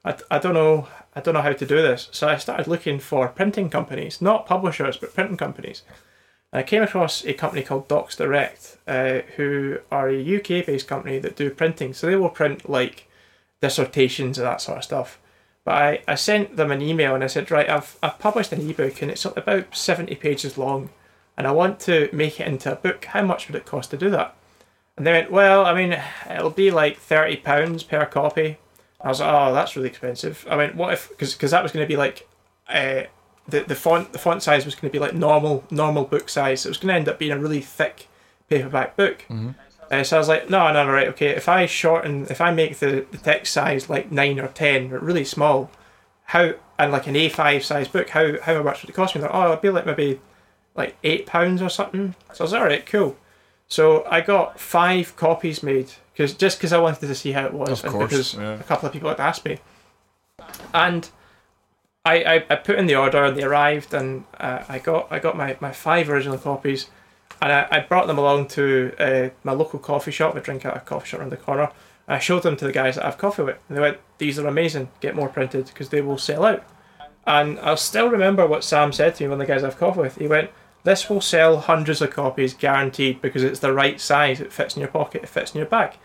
[0.05, 0.88] I, I don't know.
[1.15, 4.45] I don't know how to do this." So I started looking for printing companies, not
[4.45, 5.81] publishers, but printing companies.
[6.53, 11.19] I came across a company called Docs Direct, uh, who are a UK based company
[11.19, 11.93] that do printing.
[11.93, 13.07] So they will print like
[13.62, 15.19] dissertations and that sort of stuff.
[15.67, 18.69] But I, I sent them an email and I said, right, I've, I've published an
[18.69, 20.91] ebook and it's about 70 pages long
[21.36, 23.03] and I want to make it into a book.
[23.03, 24.34] How much would it cost to do that?
[24.95, 26.01] And they went, well, I mean,
[26.32, 28.60] it'll be like £30 per copy.
[29.01, 30.47] I was like, oh, that's really expensive.
[30.49, 32.30] I went, what if, because that was going to be like,
[32.69, 33.01] uh,
[33.49, 36.65] the, the font the font size was going to be like normal normal book size.
[36.65, 38.08] It was going to end up being a really thick
[38.50, 39.25] paperback book.
[39.90, 41.27] Uh, so I was like, no, no, no, right, okay.
[41.27, 45.00] If I shorten, if I make the, the text size like nine or ten, or
[45.00, 45.71] really small,
[46.25, 49.21] how and like an A5 size book, how how much would it cost me?
[49.21, 50.19] Like, oh, it'd be like maybe
[50.75, 52.15] like eight pounds or something.
[52.33, 53.17] So I was like, all right, cool.
[53.67, 57.54] So I got five copies made because just because I wanted to see how it
[57.54, 58.60] was, and because yeah.
[58.60, 59.60] a couple of people had asked me,
[60.73, 61.10] and
[62.08, 65.19] I, I, I put in the order and they arrived and uh, I got I
[65.19, 66.90] got my, my five original copies
[67.42, 70.35] And I, I brought them along to uh, my local coffee shop.
[70.35, 71.71] I drink at a coffee shop around the corner.
[72.08, 73.58] I showed them to the guys that I have coffee with.
[73.67, 74.90] And they went, These are amazing.
[75.02, 76.63] Get more printed because they will sell out.
[77.25, 80.02] And I'll still remember what Sam said to me when the guys I have coffee
[80.02, 80.15] with.
[80.17, 80.50] He went,
[80.83, 84.40] This will sell hundreds of copies guaranteed because it's the right size.
[84.40, 85.98] It fits in your pocket, it fits in your bag.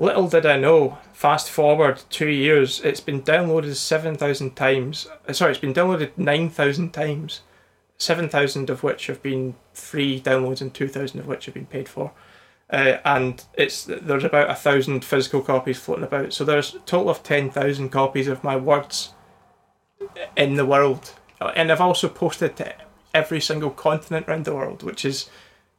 [0.00, 5.06] Little did I know, fast forward two years, it's been downloaded 7,000 times.
[5.28, 7.42] Uh, sorry, it's been downloaded 9,000 times.
[8.00, 12.12] 7,000 of which have been free downloads and 2,000 of which have been paid for.
[12.70, 16.32] Uh, and it's there's about a thousand physical copies floating about.
[16.32, 19.12] So there's a total of 10,000 copies of my words
[20.36, 21.12] in the world.
[21.40, 22.74] And I've also posted to
[23.12, 25.28] every single continent around the world, which is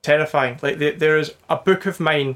[0.02, 0.60] terrifying.
[0.62, 2.36] Like there is a book of mine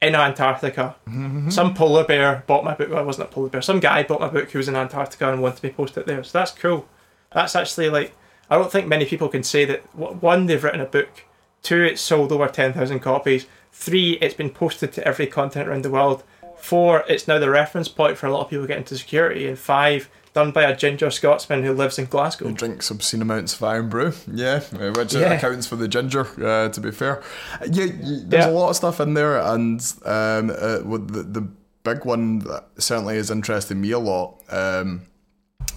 [0.00, 0.96] in Antarctica.
[1.06, 1.50] Mm-hmm.
[1.50, 2.90] Some polar bear bought my book.
[2.90, 3.62] Well, it wasn't a polar bear.
[3.62, 6.06] Some guy bought my book who was in Antarctica and wanted me to post it
[6.06, 6.24] there.
[6.24, 6.88] So that's cool.
[7.32, 8.14] That's actually like
[8.50, 9.94] I don't think many people can say that.
[9.94, 11.24] One, they've written a book.
[11.62, 13.46] Two, it's sold over ten thousand copies.
[13.72, 16.24] Three, it's been posted to every continent around the world.
[16.56, 19.46] Four, it's now the reference point for a lot of people getting into security.
[19.46, 22.48] And five, done by a ginger Scotsman who lives in Glasgow.
[22.48, 25.32] Who drinks obscene amounts of Irn-Bru, yeah, uh, which yeah.
[25.32, 26.26] accounts for the ginger.
[26.44, 27.22] Uh, to be fair,
[27.70, 28.48] yeah, there's yeah.
[28.48, 31.48] a lot of stuff in there, and um, uh, the, the
[31.82, 35.02] big one that certainly is interesting me a lot um,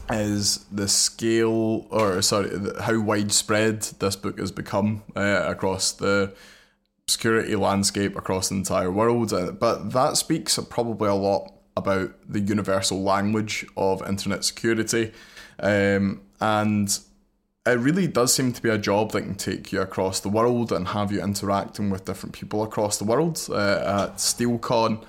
[0.10, 2.50] is the scale, or sorry,
[2.82, 6.34] how widespread this book has become uh, across the
[7.08, 9.34] security landscape across the entire world.
[9.34, 15.12] Uh, but that speaks probably a lot about the universal language of internet security.
[15.60, 16.98] Um, and
[17.66, 20.72] it really does seem to be a job that can take you across the world
[20.72, 23.40] and have you interacting with different people across the world.
[23.50, 25.04] Uh, at SteelCon,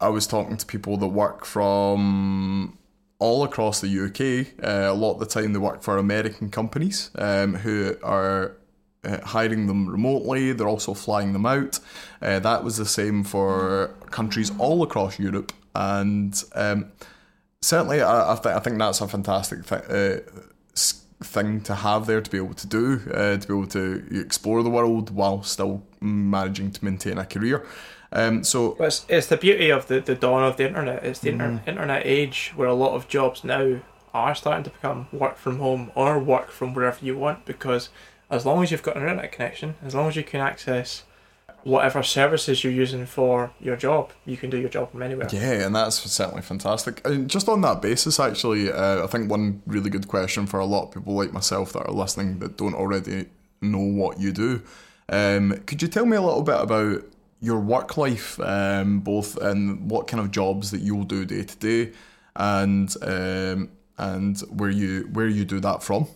[0.00, 2.78] I was talking to people that work from
[3.20, 4.64] all across the UK.
[4.64, 8.56] Uh, a lot of the time, they work for American companies um, who are
[9.04, 10.52] uh, hiring them remotely.
[10.52, 11.78] They're also flying them out.
[12.20, 16.92] Uh, that was the same for countries all across Europe and um,
[17.60, 20.18] certainly I, I, th- I think that's a fantastic uh,
[21.22, 24.62] thing to have there to be able to do, uh, to be able to explore
[24.62, 27.66] the world while still managing to maintain a career.
[28.12, 31.04] Um, so it's, it's the beauty of the, the dawn of the internet.
[31.04, 31.40] It's the mm-hmm.
[31.40, 33.80] inter- internet age where a lot of jobs now
[34.12, 37.90] are starting to become work from home or work from wherever you want because
[38.28, 41.04] as long as you've got an internet connection, as long as you can access
[41.62, 45.28] whatever services you're using for your job, you can do your job from anywhere.
[45.30, 47.06] Yeah, and that's certainly fantastic.
[47.06, 50.64] And just on that basis, actually, uh, I think one really good question for a
[50.64, 53.26] lot of people like myself that are listening that don't already
[53.60, 54.62] know what you do.
[55.08, 57.04] Um, could you tell me a little bit about
[57.40, 61.56] your work life, um, both and what kind of jobs that you'll do day to
[61.56, 61.92] day,
[62.36, 66.06] and um, and where you where you do that from?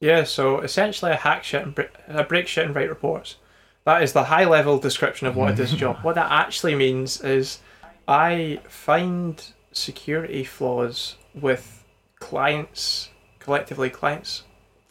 [0.00, 3.36] Yeah, so essentially, I hack shit and I break shit and write reports.
[3.84, 5.98] That is the high level description of what it is job.
[6.02, 7.60] What that actually means is
[8.06, 9.42] I find
[9.72, 11.84] security flaws with
[12.18, 14.44] clients, collectively clients,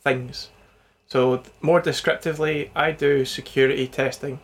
[0.03, 0.49] things.
[1.07, 4.39] So more descriptively, I do security testing.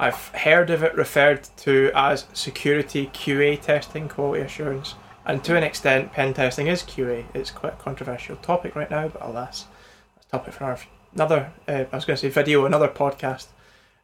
[0.00, 4.94] I've heard of it referred to as security QA testing, quality assurance.
[5.26, 7.26] And to an extent, pen testing is QA.
[7.34, 9.66] It's quite a controversial topic right now, but alas,
[10.14, 10.78] that's a topic for
[11.14, 13.48] another, uh, I was going to say video, another podcast.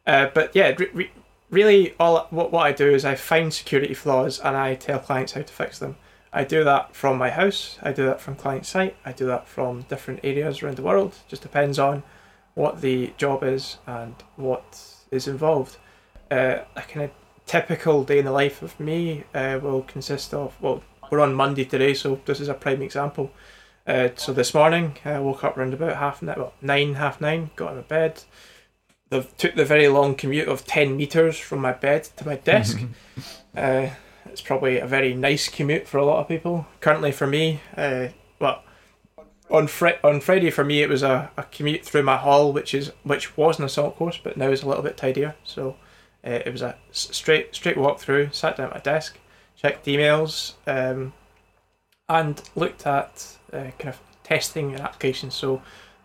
[0.05, 1.09] Uh, but yeah, re-
[1.49, 5.31] really, all what, what I do is I find security flaws and I tell clients
[5.31, 5.97] how to fix them.
[6.31, 7.79] I do that from my house.
[7.81, 8.95] I do that from client site.
[9.03, 11.15] I do that from different areas around the world.
[11.27, 12.03] Just depends on
[12.53, 15.77] what the job is and what is involved.
[16.29, 17.11] Uh, a kind of
[17.45, 21.63] typical day in the life of me uh, will consist of well, we're on Monday
[21.63, 23.31] today, so this is a prime example.
[23.85, 27.51] Uh, so this morning I woke up around about half nine, well, nine, half nine,
[27.55, 28.23] got out of bed,
[29.09, 32.81] the took the very long commute of ten meters from my bed to my desk.
[33.57, 33.87] uh,
[34.25, 36.67] it's probably a very nice commute for a lot of people.
[36.81, 38.07] Currently, for me, uh,
[38.39, 38.63] well,
[39.49, 42.73] on fr- on Friday for me it was a, a commute through my hall, which
[42.73, 45.35] is which was an assault course, but now is a little bit tidier.
[45.43, 45.77] So
[46.27, 48.29] uh, it was a straight straight walk through.
[48.31, 49.17] Sat down at my desk,
[49.55, 51.13] checked emails, um,
[52.09, 55.31] and looked at uh, kind of testing an application.
[55.31, 55.61] So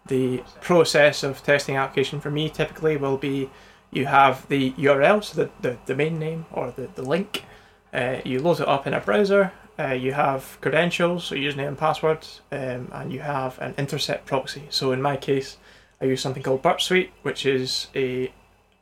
[0.07, 3.51] the process of testing application for me typically will be
[3.91, 7.45] you have the URL, so the, the domain name or the, the link.
[7.93, 9.53] Uh, you load it up in a browser.
[9.79, 14.63] Uh, you have credentials, so username and password, um, and you have an intercept proxy.
[14.71, 15.57] So in my case,
[16.01, 18.33] I use something called Burp Suite, which is a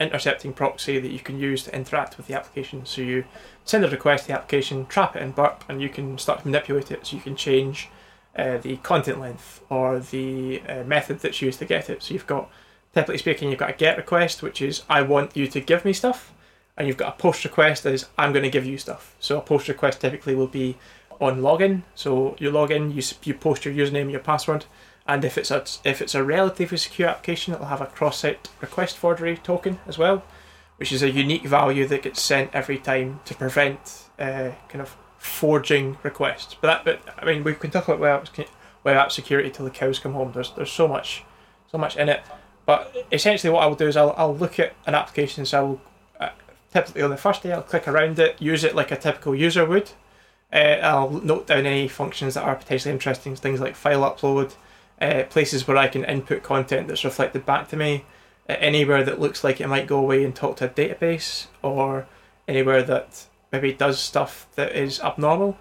[0.01, 2.87] intercepting proxy that you can use to interact with the application.
[2.87, 3.25] So you
[3.65, 6.49] send a request to the application, trap it in Burp, and you can start to
[6.49, 7.07] manipulate it.
[7.07, 7.89] So you can change
[8.37, 12.03] uh, the content length or the uh, method that's used to get it.
[12.03, 12.51] So you've got
[12.95, 15.93] typically speaking, you've got a get request, which is I want you to give me
[15.93, 16.33] stuff,
[16.77, 19.15] and you've got a post request that is I'm going to give you stuff.
[19.21, 20.77] So a post request typically will be
[21.21, 21.83] on login.
[21.95, 24.65] So you log in, you you post your username your password,
[25.07, 28.97] and if it's a if it's a relatively secure application, it'll have a cross-site request
[28.97, 30.23] forgery token as well,
[30.77, 34.97] which is a unique value that gets sent every time to prevent uh, kind of
[35.19, 36.55] forging requests.
[36.61, 38.49] But that, but I mean, we can talk about web app,
[38.85, 40.33] web app security till the cows come home.
[40.33, 41.25] There's there's so much
[41.71, 42.23] so much in it.
[42.67, 45.45] But essentially, what I will do is I'll, I'll look at an application.
[45.45, 45.81] So
[46.19, 46.33] I'll uh,
[46.73, 49.65] typically on the first day I'll click around it, use it like a typical user
[49.65, 49.91] would.
[50.53, 54.55] Uh, I'll note down any functions that are potentially interesting, things like file upload,
[55.01, 58.05] uh, places where I can input content that's reflected back to me,
[58.49, 62.07] uh, anywhere that looks like it might go away and talk to a database, or
[62.47, 65.57] anywhere that maybe does stuff that is abnormal.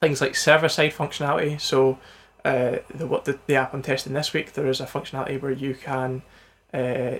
[0.00, 1.60] Things like server side functionality.
[1.60, 1.98] So,
[2.44, 5.52] uh, the what the, the app I'm testing this week, there is a functionality where
[5.52, 6.22] you can
[6.72, 7.18] uh,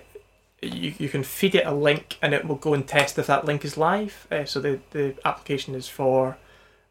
[0.63, 3.45] you, you can feed it a link and it will go and test if that
[3.45, 4.27] link is live.
[4.31, 6.39] Uh, so the, the application is for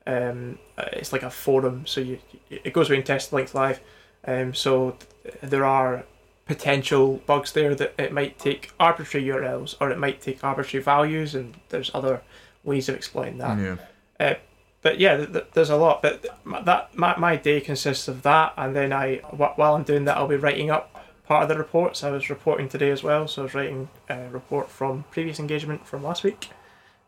[0.08, 2.20] um, uh, it's like a forum, so you
[2.50, 3.80] it goes away and tests the links live.
[4.26, 6.04] Um, so th- there are
[6.46, 11.36] potential bugs there that it might take arbitrary URLs or it might take arbitrary values,
[11.36, 12.22] and there's other
[12.64, 13.58] ways of explaining that.
[13.60, 13.76] Yeah.
[14.20, 14.34] Uh,
[14.82, 16.02] but yeah, th- th- there's a lot.
[16.02, 19.84] But th- that my, my day consists of that, and then I wh- while I'm
[19.84, 20.96] doing that, I'll be writing up
[21.28, 22.04] part of the reports.
[22.04, 25.86] I was reporting today as well, so I was writing a report from previous engagement
[25.86, 26.50] from last week,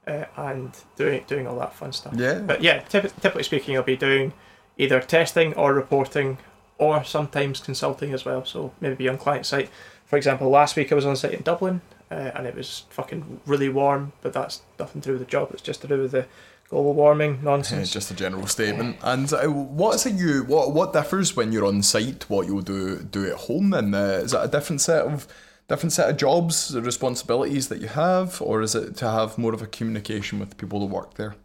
[0.05, 2.14] uh, and doing doing all that fun stuff.
[2.16, 2.39] Yeah.
[2.39, 4.34] But yeah, typ- typically speaking, I'll be doing
[4.78, 6.38] either testing or reporting,
[6.82, 8.43] or sometimes consulting as well.
[8.43, 9.69] So maybe be on client site.
[10.05, 13.39] For example, last week I was on site in Dublin, uh, and it was fucking
[13.45, 14.13] really warm.
[14.21, 15.51] But that's nothing to do with the job.
[15.53, 16.25] It's just to do with the
[16.69, 17.91] global warming It's nonsense.
[17.99, 18.97] just a general statement.
[19.03, 22.27] And uh, what is it you what what differs when you're on site?
[22.29, 23.73] What you'll do do at home?
[23.73, 25.27] And uh, is it a different set of
[25.67, 29.53] different set of jobs, the responsibilities that you have, or is it to have more
[29.53, 31.36] of a communication with the people that work there?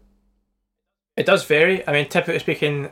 [1.14, 1.87] It does vary.
[1.87, 2.91] I mean, typically speaking,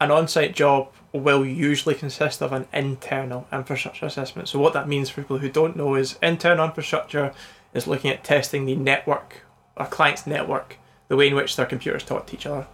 [0.00, 4.48] an on-site job will usually consist of an internal infrastructure assessment.
[4.48, 7.32] So what that means for people who don't know is internal infrastructure
[7.74, 9.42] is looking at testing the network,
[9.76, 12.66] our client's network, the way in which their computers talk to each other.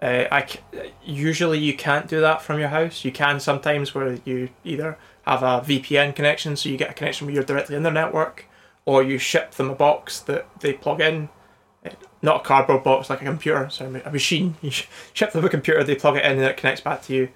[0.00, 0.60] Uh, I c-
[1.04, 3.04] usually you can't do that from your house.
[3.04, 7.26] You can sometimes where you either have a VPN connection, so you get a connection
[7.26, 8.46] where you're directly in their network,
[8.84, 11.28] or you ship them a box that they plug in
[12.22, 14.56] not a cardboard box like a computer, sorry, a machine.
[14.62, 17.28] You ship them a computer, they plug it in, and it connects back to you.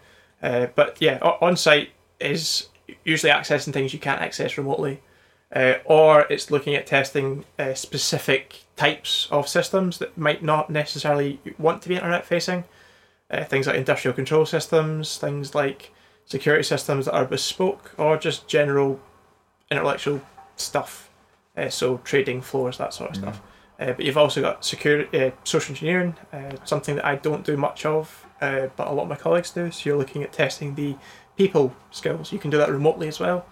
[0.43, 1.91] Uh, but yeah, on site
[2.21, 2.69] is
[3.05, 5.01] usually accessing things you can't access remotely,
[5.55, 11.41] uh, or it's looking at testing uh, specific types of systems that might not necessarily
[11.59, 12.65] want to be internet facing.
[13.31, 15.93] Uh, things like industrial control systems, things like
[16.27, 19.01] security systems that are bespoke, or just general
[19.71, 20.21] intellectual
[20.57, 21.09] stuff.
[21.57, 23.41] Uh, so trading floors, that sort of stuff.
[23.79, 27.57] Uh, but you've also got security, uh, social engineering, uh, something that I don't do
[27.57, 29.71] much of, uh, but a lot of my colleagues do.
[29.71, 30.97] So you're looking at testing the
[31.37, 32.33] people skills.
[32.33, 33.47] You can do that remotely as well,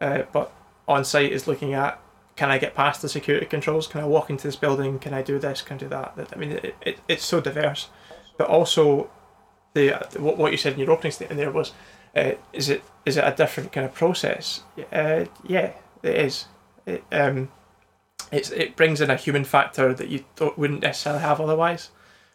[0.00, 0.52] uh, but
[0.88, 1.98] on site is looking at
[2.34, 3.86] can I get past the security controls?
[3.86, 4.98] Can I walk into this building?
[4.98, 5.60] Can I do this?
[5.62, 6.28] Can I do that?
[6.32, 7.88] I mean, it, it, it's so diverse,
[8.36, 9.10] but also
[9.74, 11.72] the what, what you said in your opening statement there was,
[12.16, 14.62] uh, is it is it a different kind of process?
[14.92, 15.72] Uh, yeah,
[16.02, 16.46] it is.
[16.84, 17.50] It, um,
[18.32, 20.24] it's it brings in a human factor that you
[20.56, 21.90] wouldn't necessarily have otherwise.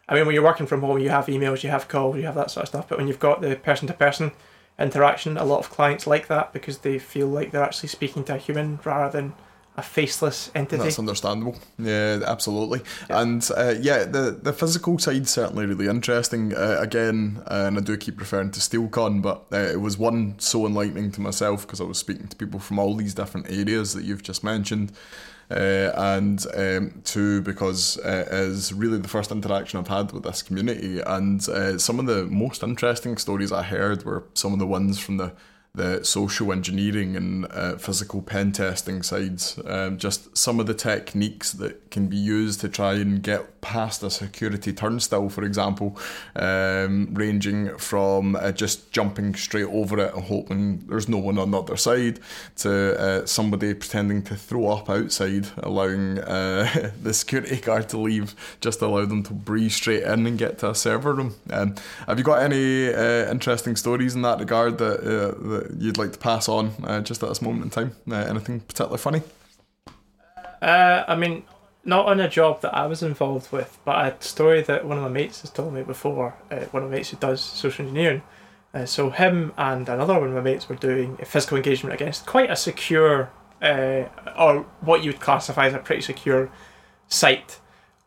[0.10, 2.36] I mean, when you're working from home, you have emails, you have calls, you have
[2.36, 2.88] that sort of stuff.
[2.88, 4.32] But when you've got the person to person
[4.80, 8.36] interaction, a lot of clients like that because they feel like they're actually speaking to
[8.36, 9.34] a human rather than
[9.78, 10.84] a faceless entity.
[10.84, 11.56] That's understandable.
[11.78, 12.82] Yeah, absolutely.
[13.10, 16.56] And uh, yeah, the the physical side certainly really interesting.
[16.56, 20.40] Uh, again, uh, and I do keep referring to SteelCon, but uh, it was one
[20.40, 23.94] so enlightening to myself because I was speaking to people from all these different areas
[23.94, 24.92] that you've just mentioned.
[25.50, 30.24] Uh, and um, two, because uh, it is really the first interaction I've had with
[30.24, 34.60] this community, and uh, some of the most interesting stories I heard were some of
[34.60, 35.32] the ones from the
[35.78, 39.60] the social engineering and uh, physical pen testing sides.
[39.66, 44.02] Um, just some of the techniques that can be used to try and get past
[44.02, 45.98] a security turnstile, for example,
[46.36, 51.52] um, ranging from uh, just jumping straight over it and hoping there's no one on
[51.52, 52.20] the other side
[52.56, 58.36] to uh, somebody pretending to throw up outside, allowing uh, the security guard to leave,
[58.62, 61.36] just allow them to breeze straight in and get to a server room.
[61.52, 61.76] Um,
[62.08, 66.20] have you got any uh, interesting stories in that regard that, uh, you'd like to
[66.20, 67.96] pass on uh, just at this moment in time?
[68.10, 69.22] Uh, anything particularly funny?
[70.62, 71.44] Uh, I mean,
[71.84, 75.04] not on a job that I was involved with, but a story that one of
[75.04, 76.36] my mates has told me before.
[76.52, 78.22] Uh, one of my mates who does social engineering,
[78.74, 82.26] Uh, so him and another one of my mates were doing a physical engagement against
[82.26, 83.30] quite a secure,
[83.62, 84.04] uh,
[84.38, 86.50] or what you would classify as a pretty secure
[87.08, 87.60] site,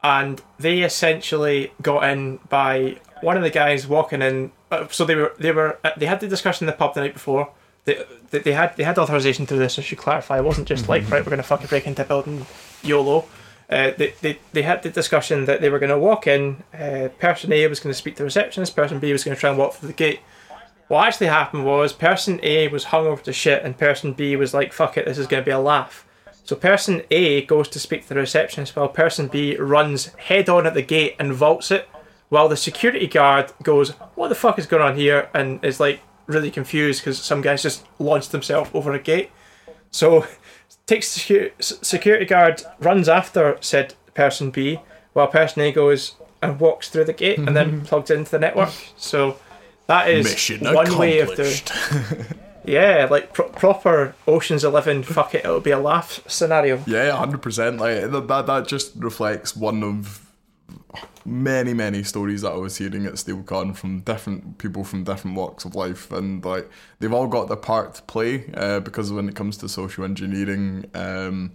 [0.03, 4.53] and they essentially got in by one of the guys walking in.
[4.71, 7.01] Uh, so they were they were uh, they had the discussion in the pub the
[7.01, 7.53] night before.
[7.85, 9.79] They, they, they had they had authorization to do this.
[9.79, 10.39] I should clarify.
[10.39, 12.47] It wasn't just like right, we're going to fucking break into a building,
[12.83, 13.27] YOLO.
[13.69, 16.61] Uh, they, they, they had the discussion that they were going to walk in.
[16.75, 18.75] Uh, person A was going to speak to the receptionist.
[18.75, 20.21] Person B was going to try and walk through the gate.
[20.89, 24.53] What actually happened was person A was hung over to shit, and person B was
[24.53, 26.05] like, "Fuck it, this is going to be a laugh."
[26.43, 30.67] So person A goes to speak to the receptionist, while person B runs head on
[30.67, 31.89] at the gate and vaults it.
[32.31, 36.01] While the security guard goes, "What the fuck is going on here?" and is like
[36.27, 39.31] really confused because some guys just launched themselves over a gate.
[39.91, 40.27] So
[40.87, 44.81] takes the secu- security guard, runs after said person B,
[45.13, 48.73] while person A goes and walks through the gate and then plugs into the network.
[48.97, 49.37] So
[49.89, 51.53] that is Mission one way of doing.
[51.53, 52.37] accomplished.
[52.63, 55.03] Yeah, like pro- proper Ocean's Eleven.
[55.03, 56.83] Fuck it, it'll be a laugh scenario.
[56.87, 57.79] Yeah, hundred percent.
[57.81, 60.30] Like that, that, that just reflects one of
[61.25, 65.65] many, many stories that I was hearing at SteelCon from different people from different walks
[65.65, 66.69] of life, and like
[66.99, 68.51] they've all got their part to play.
[68.55, 71.53] Uh, because when it comes to social engineering, um,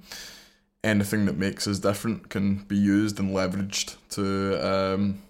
[0.84, 5.22] anything that makes us different can be used and leveraged to um,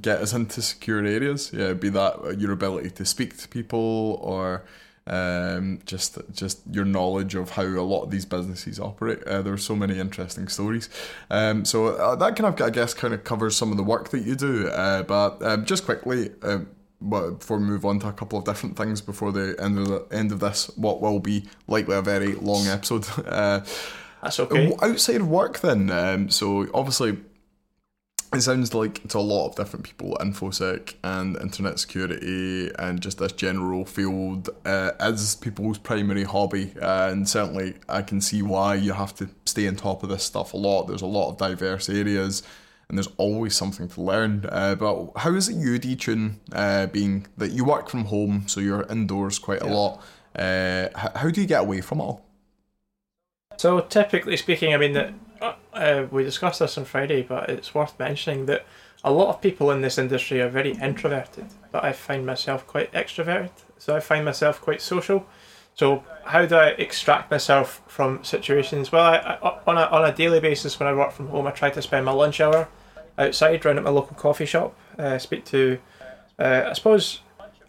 [0.00, 1.50] get us into secure areas.
[1.52, 4.64] Yeah, be that your ability to speak to people or
[5.08, 9.22] um, just just your knowledge of how a lot of these businesses operate.
[9.24, 10.88] Uh, there are so many interesting stories.
[11.30, 14.10] Um, so uh, that kind of I guess kind of covers some of the work
[14.10, 14.68] that you do.
[14.68, 16.30] Uh, but um, just quickly.
[17.00, 19.86] But before we move on to a couple of different things before the end of
[19.86, 23.06] the end of this, what will be likely a very long episode.
[23.28, 23.60] Uh,
[24.22, 24.74] That's okay.
[24.82, 27.18] Outside of work, then, um, so obviously,
[28.34, 33.18] it sounds like to a lot of different people, infosec and internet security and just
[33.18, 36.74] this general field uh, is people's primary hobby.
[36.80, 40.24] Uh, and certainly, I can see why you have to stay on top of this
[40.24, 40.88] stuff a lot.
[40.88, 42.42] There's a lot of diverse areas.
[42.88, 44.46] And there's always something to learn.
[44.50, 48.60] Uh, but how is it you, Detune, uh, being that you work from home, so
[48.60, 50.02] you're indoors quite a lot?
[50.34, 52.24] Uh, how do you get away from it all?
[53.58, 57.74] So typically speaking, I mean that uh, uh, we discussed this on Friday, but it's
[57.74, 58.66] worth mentioning that
[59.04, 62.92] a lot of people in this industry are very introverted, but I find myself quite
[62.92, 63.50] extroverted.
[63.78, 65.26] So I find myself quite social.
[65.74, 68.90] So how do I extract myself from situations?
[68.90, 71.52] Well, I, I, on a on a daily basis when I work from home, I
[71.52, 72.68] try to spend my lunch hour
[73.16, 75.78] outside, round at my local coffee shop, uh, speak to,
[76.38, 77.20] uh, I suppose,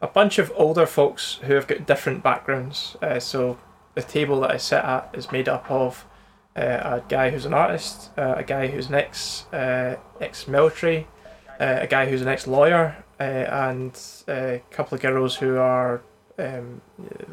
[0.02, 2.96] a bunch of older folks who have got different backgrounds.
[3.02, 3.60] Uh, so
[3.96, 6.06] the table that I sit at is made up of
[6.56, 11.08] a guy who's an artist, uh, a guy who's an ex uh, ex military,
[11.60, 16.02] uh, a guy who's an ex lawyer, uh, and a couple of girls who are
[16.38, 16.82] um,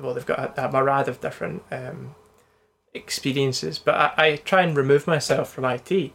[0.00, 2.14] well, they've got a, a myriad of different um,
[2.92, 3.78] experiences.
[3.78, 6.12] But I, I try and remove myself from IT,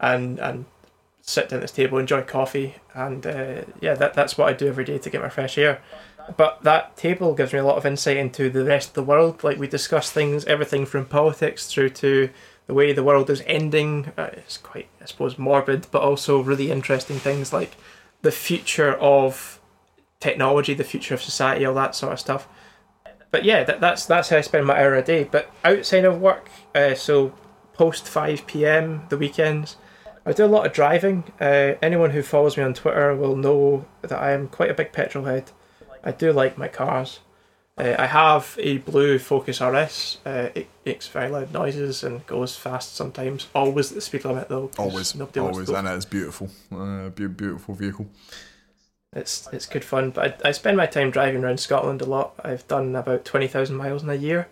[0.00, 0.66] and and
[1.20, 4.68] sit down at this table, enjoy coffee, and uh, yeah, that that's what I do
[4.68, 5.82] every day to get my fresh air.
[6.36, 9.44] But that table gives me a lot of insight into the rest of the world.
[9.44, 12.30] Like we discuss things, everything from politics through to
[12.66, 14.12] the way the world is ending.
[14.16, 17.76] Uh, it's quite, I suppose, morbid, but also really interesting things like
[18.22, 19.60] the future of
[20.18, 22.48] technology, the future of society, all that sort of stuff.
[23.30, 25.24] But yeah, that, that's that's how I spend my hour a day.
[25.24, 27.34] But outside of work, uh, so
[27.74, 29.02] post five p.m.
[29.10, 29.76] the weekends,
[30.24, 31.24] I do a lot of driving.
[31.38, 34.92] Uh, anyone who follows me on Twitter will know that I am quite a big
[34.92, 35.50] petrol head.
[36.04, 37.20] I do like my cars.
[37.76, 40.18] Uh, I have a blue Focus RS.
[40.24, 43.48] Uh, it makes very loud noises and goes fast sometimes.
[43.52, 44.70] Always at the speed limit though.
[44.78, 46.50] Always, nobody always, and it's beautiful.
[46.72, 48.06] Uh, be- beautiful vehicle.
[49.12, 52.34] It's it's good fun, but I, I spend my time driving around Scotland a lot.
[52.44, 54.48] I've done about twenty thousand miles in a year,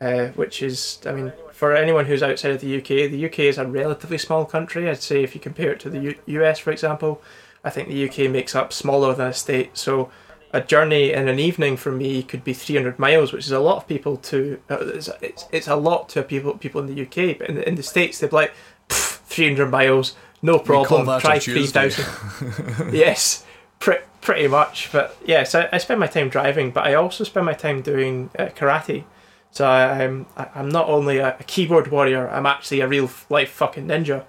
[0.00, 3.58] uh, which is, I mean, for anyone who's outside of the UK, the UK is
[3.58, 4.88] a relatively small country.
[4.90, 7.22] I'd say if you compare it to the U- US, for example,
[7.64, 9.76] I think the UK makes up smaller than a state.
[9.76, 10.10] So
[10.52, 13.60] a journey in an evening for me could be three hundred miles, which is a
[13.60, 14.60] lot of people to.
[14.70, 17.68] Uh, it's, it's it's a lot to people people in the UK, but in the,
[17.68, 18.52] in the states they're like
[18.88, 21.20] three hundred miles, no problem.
[21.20, 22.92] Try 3,000.
[22.92, 23.44] Yes,
[23.78, 24.90] pre- pretty much.
[24.92, 28.30] But yes, I, I spend my time driving, but I also spend my time doing
[28.38, 29.04] uh, karate.
[29.50, 33.50] So I, I'm I'm not only a, a keyboard warrior, I'm actually a real life
[33.50, 34.24] fucking ninja.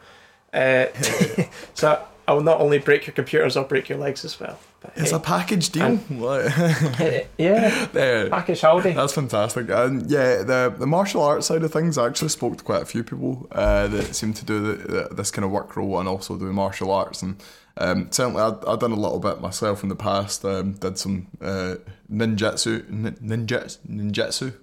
[0.54, 0.88] Uh,
[1.74, 4.58] so I will not only break your computers, I'll break your legs as well.
[4.82, 6.00] But, It's hey, a package deal.
[6.10, 8.94] Like- yeah, package holiday.
[8.94, 9.70] That's fantastic.
[9.70, 12.86] And yeah, the the martial arts side of things, I actually spoke to quite a
[12.86, 14.74] few people uh, that seem to do the,
[15.10, 17.22] the, this kind of work role and also do martial arts.
[17.22, 17.44] And
[17.78, 20.46] um, certainly, I've, I've done a little bit myself in the past.
[20.46, 21.76] Um, did some uh,
[22.12, 24.54] ninjutsu, nin- ninjutsu, ninjutsu.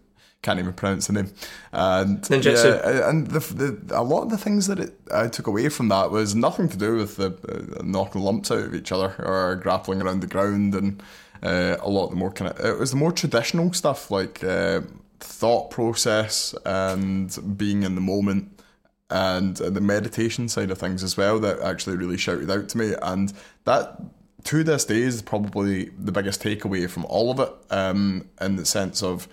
[0.47, 1.32] Can't even pronounce the name.
[1.72, 2.84] And Ninjutsu.
[2.84, 5.88] yeah, and the, the a lot of the things that it, I took away from
[5.88, 7.32] that was nothing to do with the
[7.80, 11.03] uh, knocking lumps out of each other or grappling around the ground and
[11.42, 14.44] uh, a lot of the more kind of it was the more traditional stuff like
[14.44, 14.82] uh,
[15.18, 18.62] thought process and being in the moment
[19.11, 22.78] and uh, the meditation side of things as well that actually really shouted out to
[22.78, 23.32] me and
[23.64, 24.01] that
[24.44, 28.64] to this day is probably the biggest takeaway from all of it um, in the
[28.64, 29.26] sense of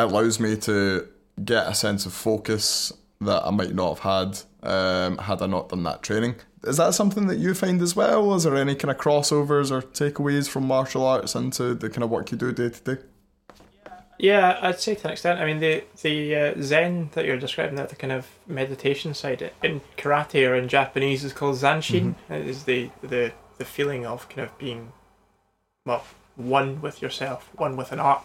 [0.00, 1.06] allows me to
[1.44, 5.68] get a sense of focus that I might not have had um, had I not
[5.68, 6.36] done that training.
[6.64, 8.34] Is that something that you find as well?
[8.34, 12.10] Is there any kind of crossovers or takeaways from martial arts into the kind of
[12.10, 13.02] work you do day to day?
[14.18, 15.40] Yeah, I'd say to an extent.
[15.40, 19.50] I mean, the the uh, Zen that you're describing, that the kind of meditation side
[19.62, 22.16] in karate or in Japanese is called Zanshin.
[22.28, 24.92] It is the the the feeling of kind of being,
[25.86, 26.04] well,
[26.36, 28.22] one with yourself, one with an art.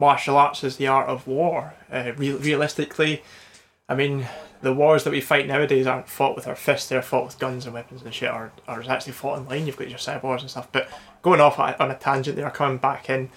[0.00, 1.74] Martial arts is the art of war.
[1.90, 3.22] Uh, real, realistically,
[3.88, 4.26] I mean,
[4.62, 7.64] the wars that we fight nowadays aren't fought with our fists; they're fought with guns
[7.64, 9.66] and weapons and shit, or or it's actually fought online.
[9.66, 10.70] You've got your cyborgs and stuff.
[10.70, 10.88] But
[11.22, 13.30] going off on a tangent, there, coming back in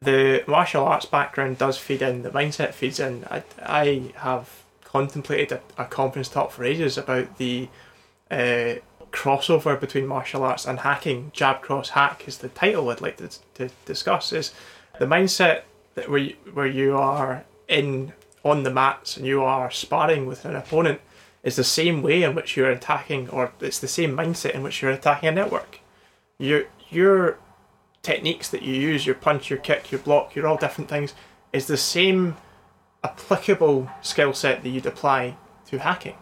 [0.00, 3.24] the martial arts background does feed in, the mindset feeds in.
[3.30, 7.68] I, I have contemplated a, a conference talk for ages about the
[8.30, 8.74] uh,
[9.10, 11.32] crossover between martial arts and hacking.
[11.34, 14.32] Jab, cross, hack is the title I'd like to, to discuss.
[14.32, 14.54] Is
[14.98, 15.62] the mindset
[15.94, 18.12] that where you, where you are in
[18.44, 21.00] on the mats and you are sparring with an opponent
[21.42, 24.82] is the same way in which you're attacking, or it's the same mindset in which
[24.82, 25.80] you're attacking a network.
[26.38, 27.38] Your your
[28.02, 31.14] techniques that you use, your punch, your kick, your block, you're all different things,
[31.52, 32.36] is the same
[33.04, 35.36] applicable skill set that you'd apply
[35.66, 36.16] to hacking.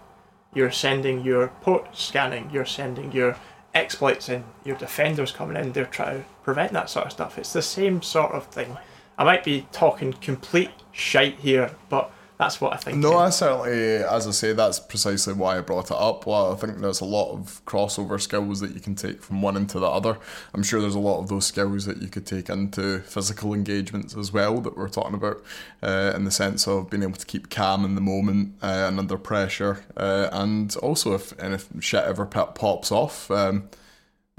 [0.55, 3.37] You're sending your port scanning, you're sending your
[3.77, 7.39] exploits in, your defenders coming in, they're trying to prevent that sort of stuff.
[7.39, 8.77] It's the same sort of thing.
[9.19, 12.99] I might be talking complete shite here, but that's what I think.
[12.99, 16.27] No, I certainly, as I say, that's precisely why I brought it up.
[16.27, 19.57] Well, I think there's a lot of crossover skills that you can take from one
[19.57, 20.19] into the other.
[20.53, 24.17] I'm sure there's a lot of those skills that you could take into physical engagements
[24.17, 25.43] as well that we're talking about,
[25.83, 28.99] uh, in the sense of being able to keep calm in the moment uh, and
[28.99, 33.31] under pressure, uh, and also if and if shit ever pops off.
[33.31, 33.69] Um,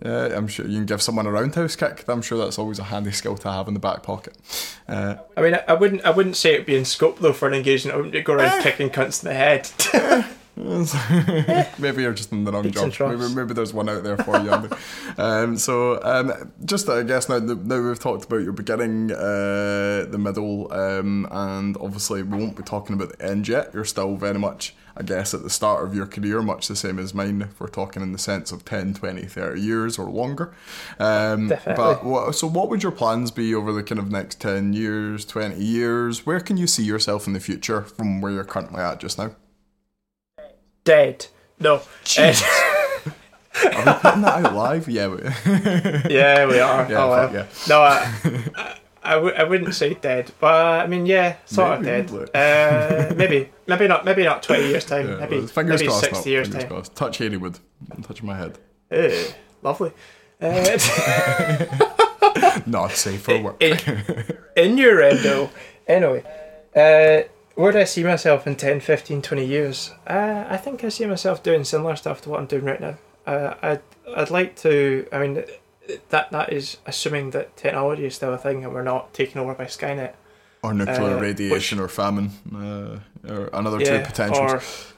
[0.03, 2.05] yeah, I'm sure you can give someone a roundhouse kick.
[2.07, 4.37] I'm sure that's always a handy skill to have in the back pocket.
[4.87, 7.47] Uh, I mean, I, I wouldn't, I wouldn't say it'd be in scope though for
[7.47, 7.95] an engagement.
[7.95, 9.69] I wouldn't go around kicking cunts in the head.
[11.77, 13.11] maybe you're just in the wrong Peaks job.
[13.11, 14.51] Maybe, maybe there's one out there for you.
[14.51, 14.69] Andy.
[15.17, 20.17] um, so, um, just I guess now, now we've talked about your beginning, uh, the
[20.19, 23.71] middle, um, and obviously we won't be talking about the end yet.
[23.73, 26.97] You're still very much, I guess, at the start of your career, much the same
[26.97, 30.53] as mine, if we're talking in the sense of 10, 20, 30 years or longer.
[30.99, 32.01] Um, Definitely.
[32.03, 35.63] But so, what would your plans be over the kind of next 10 years, 20
[35.63, 36.25] years?
[36.25, 39.35] Where can you see yourself in the future from where you're currently at just now?
[40.83, 41.27] Dead.
[41.59, 41.81] No.
[43.65, 44.87] Are we putting that out live?
[44.87, 45.07] Yeah.
[45.07, 45.17] We,
[46.13, 46.89] yeah, we are.
[46.89, 47.33] Yeah, oh, well.
[47.33, 47.45] yeah.
[47.67, 48.13] No, I,
[48.55, 53.11] I, I, w- I wouldn't say dead, but I mean, yeah, sort Maybe, of dead.
[53.11, 54.05] Uh, maybe, maybe not.
[54.05, 55.07] Maybe not twenty years time.
[55.07, 56.03] yeah, maybe, fingers maybe crossed.
[56.05, 56.71] sixty years fingers time.
[56.71, 56.95] crossed.
[56.95, 57.59] Touch Hayleywood.
[58.03, 58.57] Touch my head.
[58.91, 59.91] Ugh, lovely.
[60.41, 60.77] Uh,
[62.65, 63.61] Not safe for work.
[63.61, 65.49] In your innuendo.
[65.87, 66.23] Anyway,
[66.75, 69.91] uh, where do I see myself in 10, 15, 20 years?
[70.05, 72.97] Uh, I think I see myself doing similar stuff to what I'm doing right now.
[73.25, 73.81] Uh, I'd,
[74.15, 75.43] I'd like to, I mean,
[76.09, 79.53] that that is assuming that technology is still a thing and we're not taken over
[79.53, 80.13] by Skynet.
[80.67, 82.31] Or nuclear uh, radiation or famine.
[82.53, 82.99] Uh,
[83.31, 84.93] or another two Yeah, potentials.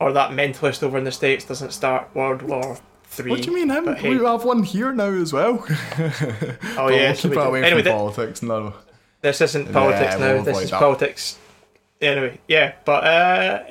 [0.00, 3.30] or, or that mentalist over in the States doesn't start World War Three.
[3.30, 3.94] what do you mean him?
[3.94, 4.16] hey.
[4.16, 5.64] We have one here now as well.
[5.68, 8.42] Oh But yeah, we'll so keep we it away Anyway, from politics.
[8.42, 8.74] No.
[9.20, 10.42] this isn't Yeah, politics we'll now.
[10.42, 10.78] This is that.
[10.78, 11.38] politics.
[12.00, 13.62] Anyway, yeah, but uh,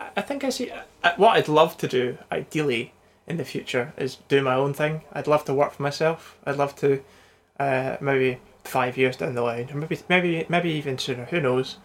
[0.00, 2.92] I- I think I see uh, what I'd love to do ideally
[3.28, 5.02] in the future is do my own thing.
[5.12, 6.36] I'd love to work for myself.
[6.44, 7.02] I'd love to
[7.60, 8.38] uh, maybe
[8.68, 11.24] five years down the line, or maybe maybe maybe even sooner.
[11.26, 11.78] Who knows?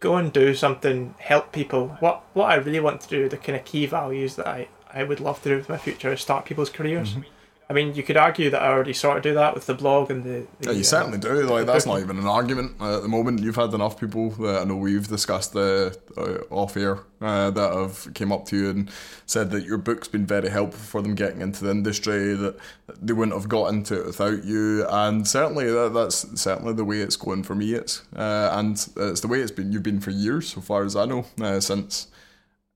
[0.00, 1.96] Go and do something, help people.
[2.00, 5.02] What what I really want to do, the kind of key values that I, I
[5.02, 7.10] would love to do with my future is start people's careers.
[7.10, 7.22] Mm-hmm.
[7.70, 10.10] I mean, you could argue that I already sort of do that with the blog
[10.10, 10.46] and the.
[10.60, 11.42] the Yeah, you uh, certainly do.
[11.42, 13.40] Like that's not even an argument uh, at the moment.
[13.40, 17.74] You've had enough people that I know we've discussed uh, uh, off air uh, that
[17.74, 18.90] have came up to you and
[19.26, 22.32] said that your book's been very helpful for them getting into the industry.
[22.32, 22.56] That
[23.02, 24.86] they wouldn't have got into it without you.
[24.88, 27.74] And certainly that, that's certainly the way it's going for me.
[27.74, 29.72] It's uh, and it's the way it's been.
[29.72, 32.06] You've been for years, so far as I know, uh, since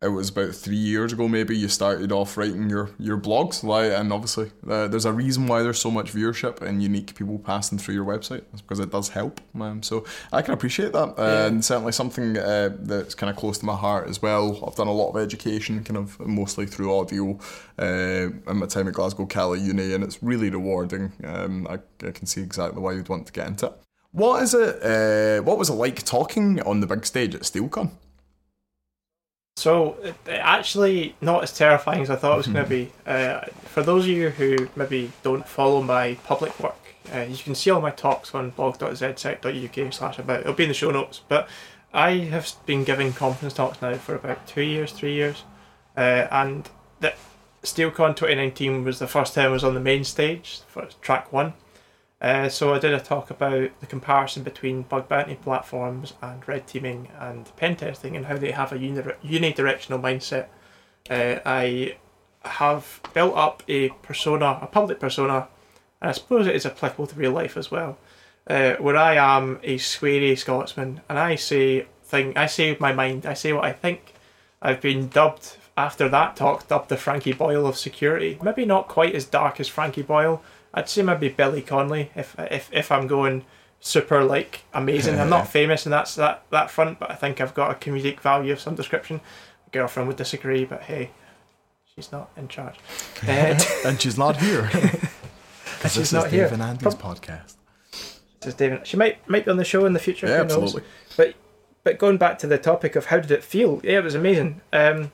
[0.02, 3.62] it was about three years ago maybe you started off writing your your blogs.
[3.62, 7.38] Like and obviously uh, there's a reason why there's so much viewership and unique people
[7.38, 11.14] passing through your website it's because it does help um, so I can appreciate that
[11.18, 11.46] Yeah.
[11.46, 14.62] and certainly something uh, that's kind of close to my heart as well.
[14.66, 17.38] I've done a lot of education kind of mostly through audio
[17.78, 21.12] uh, in my time at Glasgow Cali Uni and it's really rewarding.
[21.24, 23.72] Um, I, I can see exactly why you'd want to get into it.
[24.12, 27.90] What is it uh, what was it like talking on the big stage at SteelCon
[29.56, 29.96] So,
[30.28, 32.90] actually not as terrifying as I thought it was going to be.
[33.06, 36.74] Uh, for those of you who maybe don't follow my public work,
[37.14, 40.40] uh, you can see all my talks on blog.zsec.uk slash about.
[40.40, 41.20] It'll be in the show notes.
[41.28, 41.48] But
[41.92, 45.44] I have been giving conference talks now for about two years, three years.
[45.96, 46.68] Uh, and
[47.00, 47.12] the
[47.62, 51.52] SteelCon 2019 was the first time I was on the main stage for track one.
[52.22, 56.68] Uh, so I did a talk about the comparison between bug bounty platforms and red
[56.68, 60.46] teaming and pen testing and how they have a uni- unidirectional mindset.
[61.10, 61.96] Uh, I
[62.44, 65.48] have built up a persona, a public persona,
[66.00, 67.98] and I suppose it is applicable to real life as well,
[68.46, 73.26] uh, where I am a sweary Scotsman and I say thing, I say my mind,
[73.26, 74.14] I say what I think.
[74.60, 78.38] I've been dubbed after that talk, dubbed the Frankie Boyle of security.
[78.40, 80.40] Maybe not quite as dark as Frankie Boyle.
[80.74, 83.44] I'd say maybe Billy Connolly if if if I'm going
[83.80, 85.18] super like amazing.
[85.18, 88.20] I'm not famous in that that that front, but I think I've got a comedic
[88.20, 89.16] value of some description.
[89.16, 91.10] My girlfriend would disagree, but hey,
[91.94, 92.76] she's not in charge.
[93.26, 93.30] Uh,
[93.84, 96.44] and she's not here she's this is not here.
[96.44, 97.56] Dave and Andy's podcast
[98.42, 98.86] this is David.
[98.86, 100.26] She might might be on the show in the future.
[100.26, 100.62] Yeah, who knows?
[100.62, 100.90] absolutely.
[101.16, 101.34] But
[101.84, 103.80] but going back to the topic of how did it feel?
[103.82, 104.60] Yeah, it was amazing.
[104.72, 105.12] Um,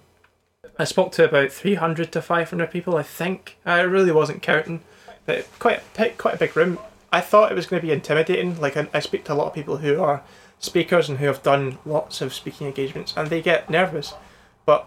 [0.79, 2.97] I spoke to about three hundred to five hundred people.
[2.97, 4.83] I think I really wasn't counting,
[5.59, 5.83] quite
[6.19, 6.79] quite a big room.
[7.13, 8.61] I thought it was going to be intimidating.
[8.61, 10.23] Like I, I speak to a lot of people who are
[10.59, 14.15] speakers and who have done lots of speaking engagements, and they get nervous.
[14.67, 14.87] But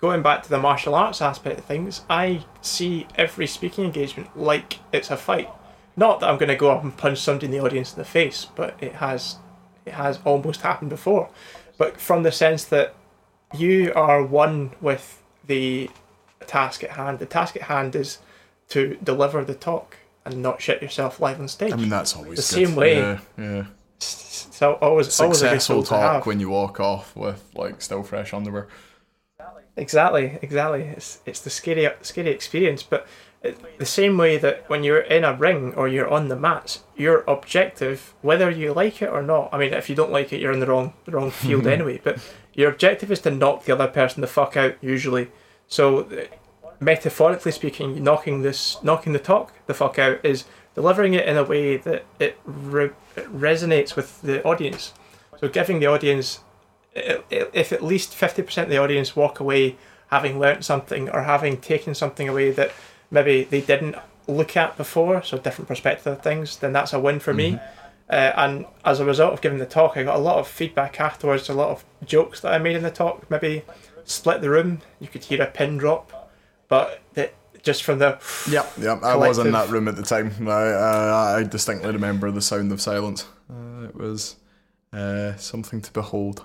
[0.00, 4.80] going back to the martial arts aspect of things, I see every speaking engagement like
[4.92, 5.48] it's a fight.
[5.96, 8.04] Not that I'm going to go up and punch somebody in the audience in the
[8.04, 9.36] face, but it has
[9.84, 11.28] it has almost happened before.
[11.76, 12.94] But from the sense that
[13.56, 15.90] you are one with the
[16.46, 17.18] task at hand.
[17.18, 18.18] The task at hand is
[18.70, 21.72] to deliver the talk and not shit yourself live on stage.
[21.72, 22.66] I mean, that's always The good.
[22.68, 22.96] same way.
[22.96, 23.64] Yeah, yeah.
[23.98, 28.68] so always always Successful to talk when you walk off with like still fresh underwear.
[29.76, 30.82] Exactly, exactly.
[30.82, 33.06] It's it's the scary scary experience, but
[33.42, 36.84] it, the same way that when you're in a ring or you're on the mats,
[36.96, 40.40] your objective, whether you like it or not, I mean, if you don't like it,
[40.40, 42.00] you're in the wrong the wrong field anyway.
[42.02, 42.18] But
[42.54, 45.28] your objective is to knock the other person the fuck out usually.
[45.66, 46.08] So,
[46.84, 51.44] metaphorically speaking, knocking this knocking the talk the fuck out is delivering it in a
[51.44, 54.92] way that it, re- it resonates with the audience.
[55.38, 56.40] So, giving the audience
[56.94, 59.76] if at least 50% of the audience walk away
[60.08, 62.72] having learnt something or having taken something away that
[63.10, 63.96] maybe they didn't
[64.28, 67.58] look at before, so different perspective of things, then that's a win for me.
[68.08, 71.00] Uh, and as a result of giving the talk, I got a lot of feedback
[71.00, 73.62] afterwards, a lot of jokes that I made in the talk, maybe
[74.04, 74.82] split the room.
[75.00, 76.23] You could hear a pin drop,
[76.68, 77.30] but the,
[77.62, 79.02] just from the Yep, yep.
[79.02, 80.48] I was in that room at the time.
[80.48, 83.26] I, uh, I distinctly remember the sound of silence.
[83.50, 84.36] Uh, it was
[84.92, 86.44] uh, something to behold.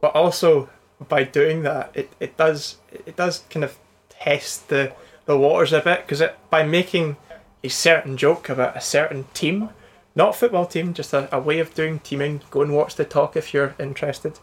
[0.00, 0.68] but also
[1.08, 3.78] by doing that it, it does it does kind of
[4.08, 4.92] test the
[5.24, 7.16] the waters a bit because it by making
[7.64, 9.70] a certain joke about a certain team
[10.14, 13.04] not a football team just a, a way of doing teaming go and watch the
[13.04, 14.38] talk if you're interested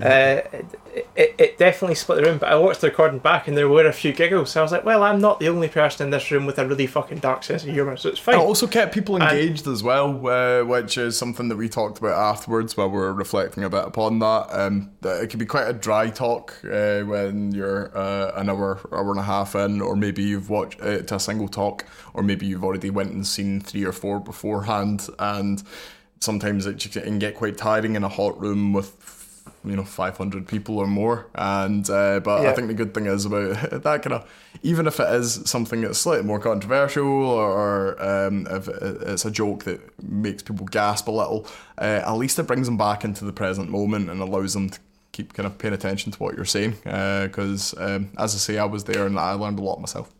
[0.00, 3.56] uh, it, it, it definitely split the room but I watched the recording back and
[3.56, 6.06] there were a few giggles so I was like well I'm not the only person
[6.06, 8.36] in this room with a really fucking dark sense of humour so it's It fine
[8.36, 12.76] also kept people engaged as well, uh, which is something that we talked about afterwards
[12.76, 14.46] while we were reflecting a bit upon that.
[14.50, 18.80] Um, that it can be quite a dry talk uh, when you're uh, an hour,
[18.92, 22.22] hour and a half in, or maybe you've watched uh, to a single talk, or
[22.22, 25.62] maybe you've already went and seen three or four beforehand, and
[26.20, 28.90] sometimes it can get quite tiring in a hot room with
[29.64, 31.26] you know 500 people or more.
[31.34, 34.30] And uh, but I think the good thing is about that kind of
[34.62, 39.64] even if it is something that's slightly more controversial or um, if it's a joke
[39.64, 41.46] that makes people gasp a little
[41.78, 44.78] uh, at least it brings them back into the present moment and allows them to
[45.12, 48.64] keep kind of paying attention to what you're saying because um, as I say I
[48.64, 50.12] was there and I learned a lot myself.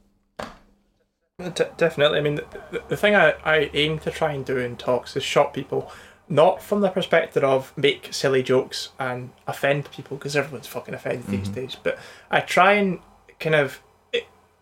[1.38, 2.18] D- definitely.
[2.18, 5.24] I mean, the, the thing I, I aim to try and do in talks is
[5.24, 5.90] shock people,
[6.32, 11.26] not from the perspective of make silly jokes and offend people, because everyone's fucking offended
[11.26, 11.98] these days, but
[12.30, 13.00] I try and
[13.38, 13.80] kind of
[14.14, 14.20] eh,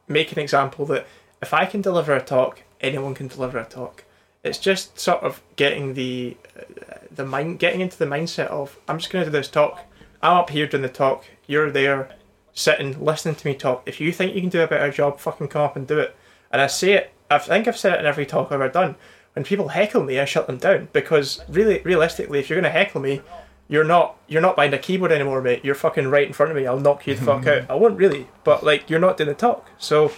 [0.08, 1.06] make an example that
[1.40, 4.04] if I can deliver a talk, anyone can deliver a talk.
[4.42, 8.98] It's just sort of getting the uh, the mind, getting into the mindset of I'm
[8.98, 9.78] just going to do this talk.
[10.22, 11.24] I'm up here doing the talk.
[11.46, 12.10] You're there,
[12.52, 13.82] sitting, listening to me talk.
[13.86, 16.16] If you think you can do a better job, fucking come up and do it.
[16.50, 17.12] And I say it.
[17.30, 18.96] I think I've said it in every talk I've ever done.
[19.40, 22.78] When people heckle me, I shut them down because really, realistically, if you're going to
[22.78, 23.22] heckle me,
[23.68, 25.64] you're not you're not behind a keyboard anymore, mate.
[25.64, 26.66] You're fucking right in front of me.
[26.66, 27.70] I'll knock you the fuck out.
[27.70, 29.66] I won't really, but like you're not doing the talk.
[29.78, 30.12] So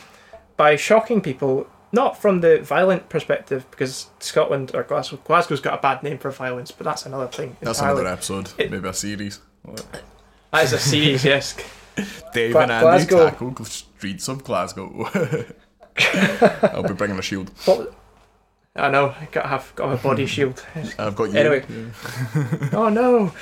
[0.57, 5.81] by shocking people, not from the violent perspective, because Scotland or Glasgow, Glasgow's got a
[5.81, 7.57] bad name for violence, but that's another thing.
[7.61, 8.01] That's entirely.
[8.01, 9.39] another episode, It- maybe a series.
[10.51, 11.55] That is a series, yes.
[12.35, 15.09] Dave Gla- and Andy Glasgow- tackle streets of Glasgow.
[16.75, 17.53] I'll be bringing a shield.
[17.65, 17.95] But
[18.75, 20.65] I know, I gotta have got a body shield.
[20.99, 21.39] I've got you.
[21.39, 21.65] Anyway.
[22.73, 23.33] oh no,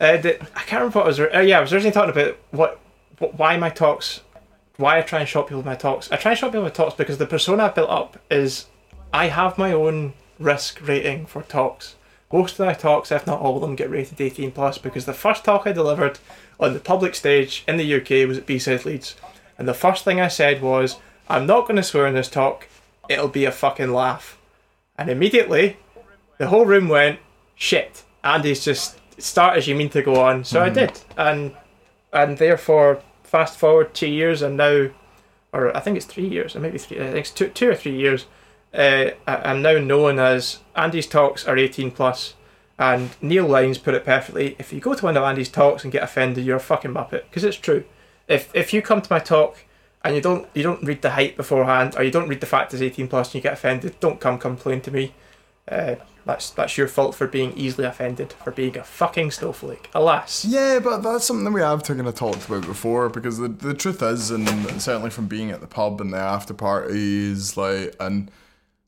[0.00, 1.20] uh, I can't remember what I was.
[1.20, 2.80] Uh, yeah, I was originally talking about what,
[3.18, 4.20] what, why my talks,
[4.76, 6.10] why I try and shock people with my talks.
[6.12, 8.66] I try and shock people with talks because the persona I've built up is
[9.12, 11.96] I have my own risk rating for talks.
[12.32, 15.14] Most of my talks, if not all of them, get rated 18 plus because the
[15.14, 16.20] first talk I delivered
[16.60, 19.16] on the public stage in the UK was at BSides Leeds,
[19.56, 20.98] and the first thing I said was,
[21.28, 22.68] "I'm not going to swear in this talk.
[23.08, 24.37] It'll be a fucking laugh."
[24.98, 25.76] And immediately,
[26.38, 27.20] the whole room went,
[27.54, 28.04] shit.
[28.24, 30.44] Andy's just start as you mean to go on.
[30.44, 31.00] So I did.
[31.16, 31.54] And
[32.12, 34.88] and therefore, fast forward two years and now,
[35.52, 37.74] or I think it's three years, or maybe three, I think it's two, two or
[37.74, 38.26] three years,
[38.74, 41.92] uh, I- I'm now known as Andy's Talks are 18.
[42.80, 44.54] And Neil Lines put it perfectly.
[44.58, 47.24] If you go to one of Andy's talks and get offended, you're a fucking muppet.
[47.28, 47.84] Because it's true.
[48.28, 49.64] If if you come to my talk
[50.04, 52.72] and you don't you don't read the height beforehand, or you don't read the fact
[52.72, 55.14] it's 18 plus and you get offended, don't come complain to me.
[55.70, 59.88] Uh, that's that's your fault for being easily offended, for being a fucking snowflake.
[59.94, 60.44] Alas.
[60.44, 64.02] Yeah, but that's something we have kind of talked about before because the the truth
[64.02, 64.46] is, and
[64.80, 68.30] certainly from being at the pub and the after parties, like, and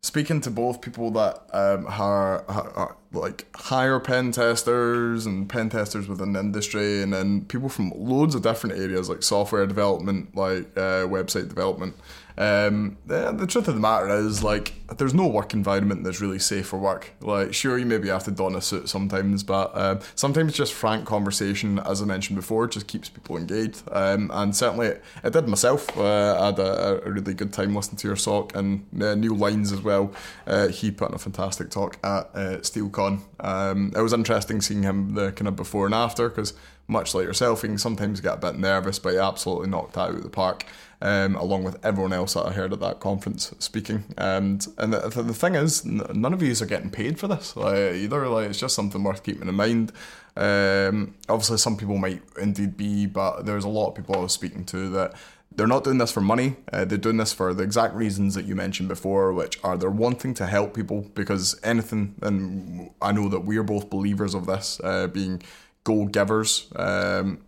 [0.03, 6.09] speaking to both people that um, are, are like higher pen testers and pen testers
[6.09, 10.64] within the industry, and then people from loads of different areas like software development, like
[10.76, 11.94] uh, website development.
[12.41, 16.38] Um, the, the truth of the matter is, like, there's no work environment that's really
[16.38, 17.12] safe for work.
[17.20, 21.05] Like, sure, you maybe have to don a suit sometimes, but um, sometimes just frank
[21.05, 23.82] conversation, as I mentioned before, just keeps people engaged.
[23.93, 24.86] Um, and certainly,
[25.22, 25.95] it, did myself.
[25.99, 29.70] Uh, I had a, a really good time listening to your talk and uh, Lines
[29.70, 30.12] as well.
[30.47, 33.20] Uh, he put on a fantastic talk at uh, SteelCon.
[33.41, 36.55] Um, it was interesting seeing him the kind of before and after because
[36.91, 40.11] much like yourself, you can sometimes get a bit nervous, but he absolutely knocked out
[40.11, 40.66] of the park,
[41.03, 44.05] um, along with everyone else that I heard at that conference speaking.
[44.18, 47.94] And and the, the thing is, none of you are getting paid for this like,
[47.94, 48.28] either.
[48.28, 49.92] Like it's just something worth keeping in mind.
[50.36, 54.32] Um, obviously, some people might indeed be, but there's a lot of people I was
[54.32, 55.14] speaking to that
[55.55, 56.57] they're not doing this for money.
[56.72, 59.90] Uh, they're doing this for the exact reasons that you mentioned before, which are they're
[59.90, 64.80] wanting to help people because anything, and I know that we're both believers of this,
[64.84, 65.42] uh, being
[65.82, 67.40] goal givers, um,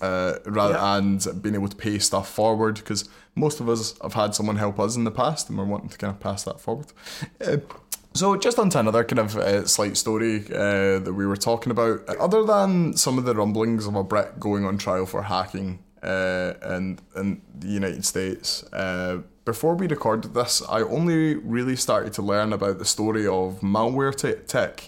[0.00, 0.96] uh, rather Yeah.
[0.96, 4.78] and being able to pay stuff forward because most of us have had someone help
[4.78, 6.86] us in the past and we're wanting to kind of pass that forward.
[7.44, 7.56] Uh,
[8.14, 12.08] so just onto another kind of uh, slight story uh, that we were talking about.
[12.20, 16.52] Other than some of the rumblings of a Brit going on trial for hacking uh,
[16.76, 22.22] in, in the United States, uh, before we recorded this, I only really started to
[22.22, 24.86] learn about the story of malware te- tech.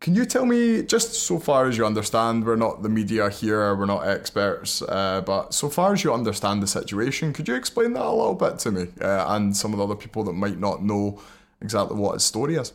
[0.00, 3.74] Can you tell me, just so far as you understand, we're not the media here,
[3.74, 7.92] we're not experts, uh, but so far as you understand the situation, could you explain
[7.92, 10.58] that a little bit to me uh, and some of the other people that might
[10.58, 11.20] not know
[11.60, 12.72] exactly what his story is?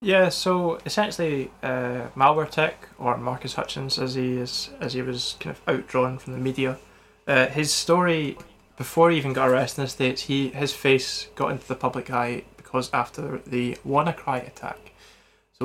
[0.00, 5.34] Yeah, so essentially, uh, malware tech or Marcus Hutchins, as he is, as he was
[5.40, 6.78] kind of outdrawn from the media,
[7.26, 8.38] uh, his story
[8.76, 12.10] before he even got arrested in the states, he his face got into the public
[12.10, 14.92] eye because after the WannaCry attack.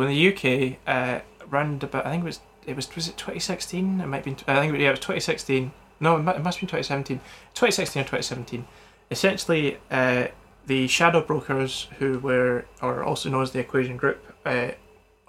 [0.02, 1.22] In the UK, uh,
[1.52, 4.02] around about I think it was it was was it 2016?
[4.02, 5.72] It might be I think it, yeah it was 2016.
[6.00, 7.20] No, it it must have been 2017.
[7.54, 8.66] 2016 or 2017.
[9.12, 10.28] Essentially, uh,
[10.68, 14.70] the shadow brokers who were, or also known as the Equation Group, uh,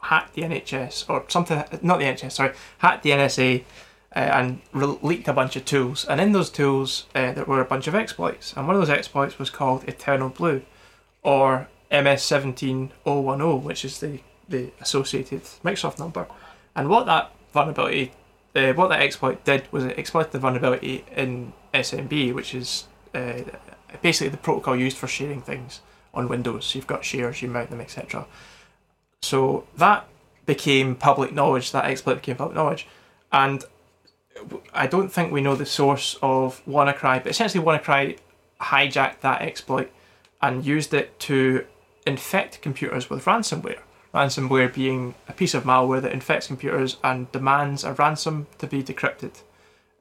[0.03, 1.65] hacked the NHS or something.
[1.83, 3.65] Not the NHS, sorry, hacked the NSA.
[4.13, 7.61] Uh, and re- leaked a bunch of tools, and in those tools uh, there were
[7.61, 10.63] a bunch of exploits, and one of those exploits was called Eternal Blue,
[11.23, 14.19] or MS17010, which is the
[14.51, 16.27] the associated Microsoft number.
[16.77, 18.13] And what that vulnerability,
[18.55, 23.43] uh, what that exploit did was it exploited the vulnerability in SMB, which is uh,
[24.03, 25.81] basically the protocol used for sharing things
[26.13, 26.67] on Windows.
[26.67, 28.27] So you've got shares, you mount them, etc.
[29.23, 30.07] So that
[30.47, 31.73] became public knowledge.
[31.73, 32.87] That exploit became public knowledge,
[33.33, 33.65] and
[34.73, 38.19] I don't think we know the source of WannaCry, but essentially WannaCry
[38.61, 39.91] hijacked that exploit
[40.43, 41.67] and used it to
[42.07, 43.81] infect computers with ransomware.
[44.13, 48.83] Ransomware being a piece of malware that infects computers and demands a ransom to be
[48.83, 49.43] decrypted.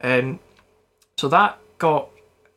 [0.02, 0.40] Um,
[1.18, 2.10] so that got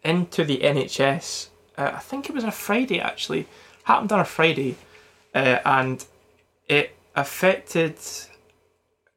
[0.02, 1.48] into the NHS.
[1.76, 3.46] Uh, I think it was a Friday actually.
[3.84, 4.76] Happened on a Friday,
[5.34, 6.04] uh, and
[6.68, 7.96] it affected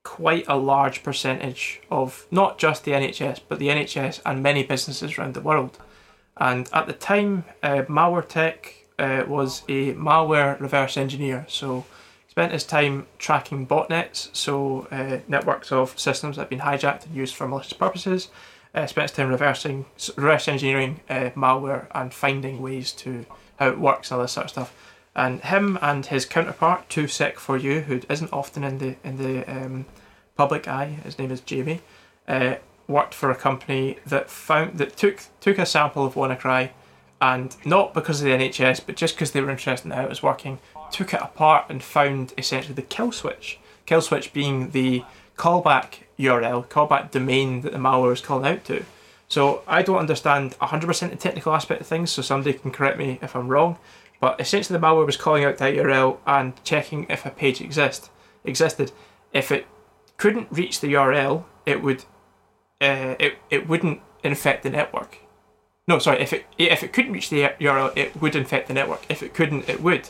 [0.04, 5.18] quite a large percentage of not just the NHS, but the NHS and many businesses
[5.18, 5.78] around the world.
[6.38, 8.56] And at the time, uh, MalwareTech
[9.00, 11.46] uh, was a malware reverse engineer.
[11.48, 11.86] So
[12.36, 17.16] spent his time tracking botnets, so uh, networks of systems that have been hijacked and
[17.16, 18.28] used for malicious purposes.
[18.74, 19.86] Uh, spent his time reversing,
[20.18, 23.26] reverse engineering uh, malware and finding ways to
[23.58, 24.76] how it works and all this sort of stuff.
[25.16, 29.86] And him and his counterpart, 2sec4u, who isn't often in the in the um,
[30.36, 31.80] public eye, his name is Jamie,
[32.28, 32.56] uh,
[32.90, 36.72] worked for a company that found that took took a sample of WannaCry
[37.22, 40.10] and not because of the NHS, but just because they were interested in how it
[40.10, 40.60] was working,
[40.92, 43.60] took it apart and found essentially the kill switch.
[43.86, 45.04] Kill switch being the
[45.38, 48.86] callback URL, callback domain that the malware is calling out to.
[49.28, 53.20] So I don't understand 100% the technical aspect of things, so somebody can correct me
[53.22, 53.78] if I'm wrong.
[54.20, 58.10] But essentially, the malware was calling out that URL and checking if a page exist
[58.44, 58.92] existed.
[59.34, 59.68] If it
[60.18, 62.06] couldn't reach the URL, it would
[62.82, 65.20] uh, it it wouldn't infect the network.
[65.88, 66.22] No, sorry.
[66.22, 69.06] If it if it couldn't reach the URL, it would infect the network.
[69.10, 70.10] If it couldn't, it would,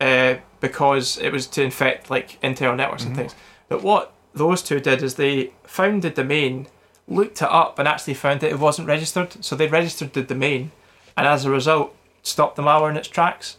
[0.00, 3.12] uh, because it was to infect like internal networks mm-hmm.
[3.12, 3.34] and things.
[3.68, 6.68] But what those two did is they found the domain,
[7.08, 9.44] looked it up, and actually found that it wasn't registered.
[9.44, 10.72] So they registered the domain,
[11.16, 13.58] and as a result, stopped the malware in its tracks,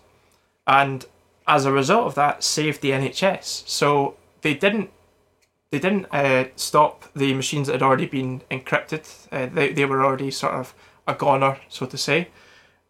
[0.65, 1.05] and
[1.47, 3.67] as a result of that, saved the NHS.
[3.67, 4.91] So they didn't
[5.69, 9.05] they didn't uh, stop the machines that had already been encrypted.
[9.31, 10.73] Uh, they, they were already sort of
[11.07, 12.29] a goner, so to say.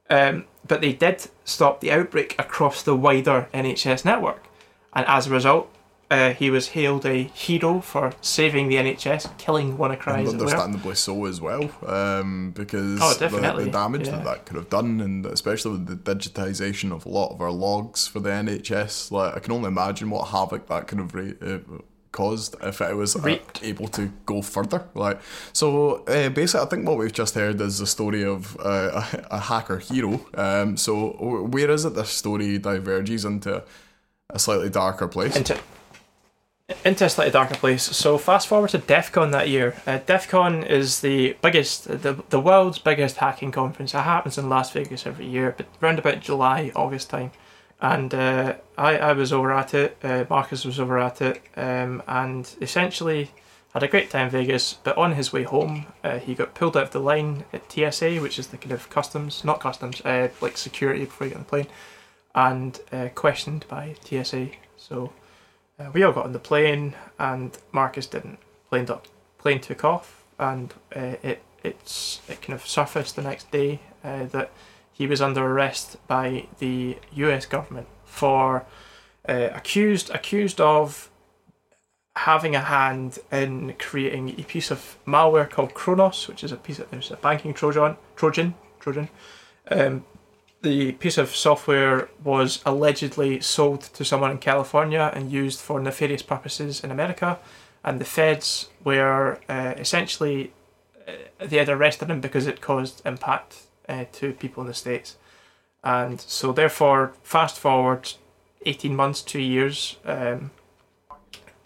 [0.10, 4.48] Um, but they did stop the outbreak across the wider NHS network.
[4.94, 5.72] And as a result,
[6.10, 10.20] uh, he was hailed a hero for saving the NHS, killing WannaCry.
[10.20, 14.18] And understandably so as well, um, because oh, the, the, damage yeah.
[14.18, 17.52] that that could have done, and especially with the digitisation of a lot of our
[17.52, 21.60] logs for the NHS, like I can only imagine what havoc that could have uh,
[22.12, 24.88] caused if it was uh, able to go further.
[24.94, 25.20] Like
[25.54, 29.28] so, uh, basically, I think what we've just heard is the story of uh, a,
[29.32, 30.26] a, hacker hero.
[30.34, 31.10] Um, so
[31.50, 33.64] where is it this story diverges into
[34.30, 35.36] a slightly darker place?
[35.36, 35.60] Into
[36.84, 37.84] into a slightly darker place.
[37.84, 39.76] So fast forward to DEF CON that year.
[39.86, 43.94] Uh, DEF CON is the biggest, the, the world's biggest hacking conference.
[43.94, 47.32] It happens in Las Vegas every year, but around about July, August time
[47.80, 52.02] and uh, I, I was over at it, uh, Marcus was over at it, um,
[52.08, 53.32] and essentially
[53.74, 54.74] had a great time in Vegas.
[54.74, 58.18] But on his way home, uh, he got pulled out of the line at TSA,
[58.18, 61.44] which is the kind of customs, not customs, uh, like security before you get on
[61.44, 61.68] the plane,
[62.34, 64.50] and uh, questioned by TSA.
[64.76, 65.14] So
[65.80, 68.40] uh, we all got on the plane, and Marcus didn't.
[68.70, 69.08] Plane, up,
[69.38, 74.52] plane took off, and it it's it kind of surfaced the next day that
[74.98, 77.46] he was under arrest by the U.S.
[77.46, 78.66] government for
[79.30, 81.12] uh, accused accused of
[82.16, 86.80] having a hand in creating a piece of malware called Kronos, which is a piece
[86.80, 89.10] of there's a banking Trojan Trojan Trojan.
[89.70, 90.04] Um,
[90.64, 96.24] the piece of software was allegedly sold to someone in California and used for nefarious
[96.24, 97.38] purposes in America,
[97.84, 100.54] and the feds were uh, essentially
[101.08, 101.12] uh,
[101.46, 105.18] they had arrested him because it caused impact uh, to people in the States.
[105.84, 108.14] And so, therefore, fast forward
[108.66, 110.52] 18 months, two years, um,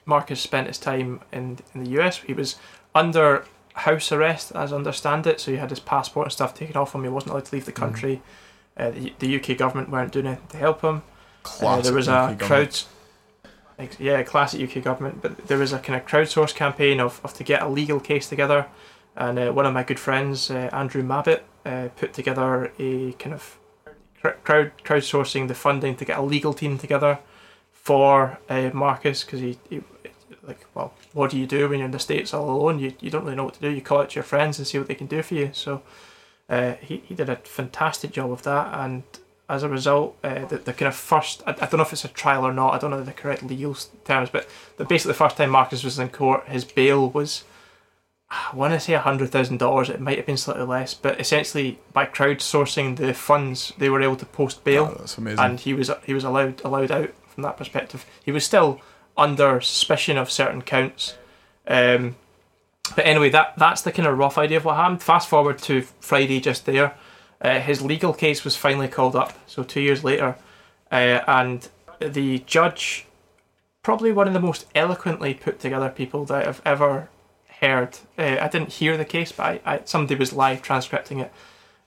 [0.06, 2.18] Marcus spent his time in, in the US.
[2.18, 2.58] He was
[2.94, 6.76] under house arrest, as I understand it, so he had his passport and stuff taken
[6.76, 7.04] off him.
[7.04, 7.84] He wasn't allowed to leave the mm-hmm.
[7.84, 8.22] country.
[8.78, 8.88] Mm.
[8.88, 11.04] Uh, the, the, UK government weren't doing anything to help him.
[11.62, 12.80] Uh, there was a crowd.
[14.00, 15.22] Yeah, classic UK government.
[15.22, 18.30] But there was a kind of crowdsource campaign of, of to get a legal case
[18.30, 18.68] together
[19.16, 23.34] and uh, one of my good friends, uh, Andrew Mabbitt, uh, put together a kind
[23.34, 23.58] of
[24.22, 27.20] crowd crowdsourcing the funding to get a legal team together
[27.72, 29.82] for uh, Marcus because he, he,
[30.44, 32.80] like well what do you do when you're in the states all alone?
[32.80, 33.70] You, you don't really know what to do.
[33.70, 35.50] You call out to your friends and see what they can do for you.
[35.54, 35.82] So
[36.50, 38.74] uh, he, he did a fantastic job of that.
[38.74, 39.04] And
[39.50, 42.06] as a result uh, the, the kind of first I, I don't know if it's
[42.06, 42.74] a trial or not.
[42.74, 43.76] I don't know the correct legal
[44.06, 44.48] terms but
[44.78, 47.44] the basically the first time Marcus was in court his bail was
[48.32, 49.90] I want to say $100,000.
[49.90, 54.16] It might have been slightly less, but essentially by crowdsourcing the funds, they were able
[54.16, 54.94] to post bail.
[54.94, 55.40] Oh, that's amazing.
[55.40, 58.06] and he was he was allowed allowed out from that perspective.
[58.24, 58.80] He was still
[59.18, 61.16] under suspicion of certain counts.
[61.68, 62.16] Um,
[62.96, 65.04] but anyway, that that's the kind of rough idea of what happened.
[65.04, 66.96] Fast forward to Friday, just there,
[67.42, 69.38] uh, his legal case was finally called up.
[69.46, 70.38] So two years later,
[70.90, 71.68] uh, and
[72.00, 73.06] the judge,
[73.84, 77.10] probably one of the most eloquently put together people that I've ever
[77.62, 77.98] heard.
[78.18, 81.32] Uh, I didn't hear the case, but I, I, somebody was live transcripting it,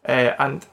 [0.08, 0.66] uh, and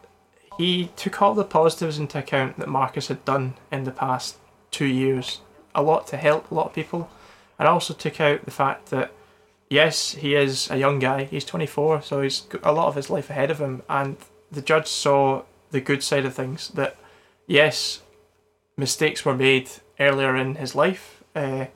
[0.58, 4.38] he took all the positives into account that Marcus had done in the past
[4.70, 5.42] two years.
[5.74, 7.10] A lot to help a lot of people,
[7.58, 9.12] and also took out the fact that
[9.72, 11.24] yes, he is a young guy.
[11.24, 13.82] He's 24, so he's got a lot of his life ahead of him.
[13.90, 14.18] And
[14.52, 16.68] the judge saw the good side of things.
[16.70, 16.98] That
[17.48, 18.02] yes,
[18.78, 19.70] mistakes were made
[20.00, 21.68] earlier in his life, uh,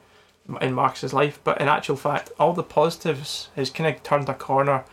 [0.62, 4.34] in Marcus's life, but in actual fact, all the positives has kind of turned a
[4.34, 4.84] corner.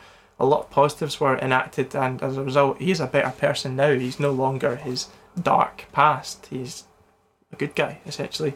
[0.40, 3.92] A lot of positives were enacted, and as a result, he's a better person now.
[3.92, 5.08] He's no longer his
[5.40, 6.46] dark past.
[6.46, 6.84] He's
[7.52, 8.54] a good guy essentially,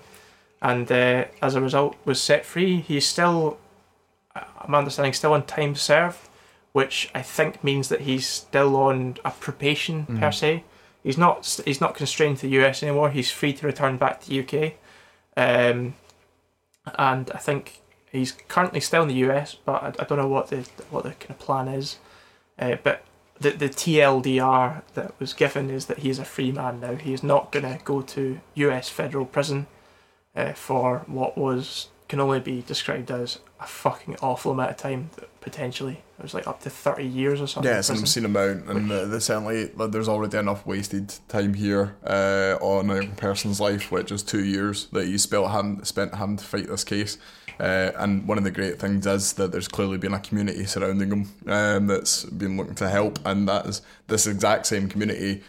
[0.63, 2.81] and uh, as a result, was set free.
[2.81, 3.59] He's still,
[4.35, 6.19] I'm understanding, still on time served,
[6.73, 10.65] which I think means that he's still on a probation per se.
[11.03, 13.11] He's not he's not constrained to the US anymore.
[13.11, 14.73] He's free to return back to the UK,
[15.37, 15.95] um,
[16.99, 17.81] and I think
[18.11, 21.11] he's currently still in the US, but I, I don't know what the what the
[21.11, 21.99] kind of plan is.
[22.59, 23.05] Uh, but
[23.39, 26.95] the the TLDR that was given is that he is a free man now.
[26.97, 29.67] He is not going to go to US federal prison
[30.35, 35.11] uh, for what was can only be described as a fucking awful amount of time.
[35.41, 37.71] Potentially, it was like up to thirty years or something.
[37.71, 41.55] Yeah, it's an obscene amount, and uh, there's certainly like, there's already enough wasted time
[41.55, 46.15] here uh, on a person's life, which is two years that you spent having, spent
[46.17, 47.19] having to fight this case.
[47.61, 51.11] Uh, and one of the great things is that there's clearly been a community surrounding
[51.11, 55.43] him um, that's been looking to help, and that is this exact same community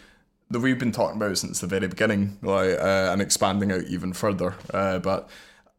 [0.50, 4.12] that we've been talking about since the very beginning, like, uh, and expanding out even
[4.12, 4.54] further.
[4.72, 5.28] Uh, but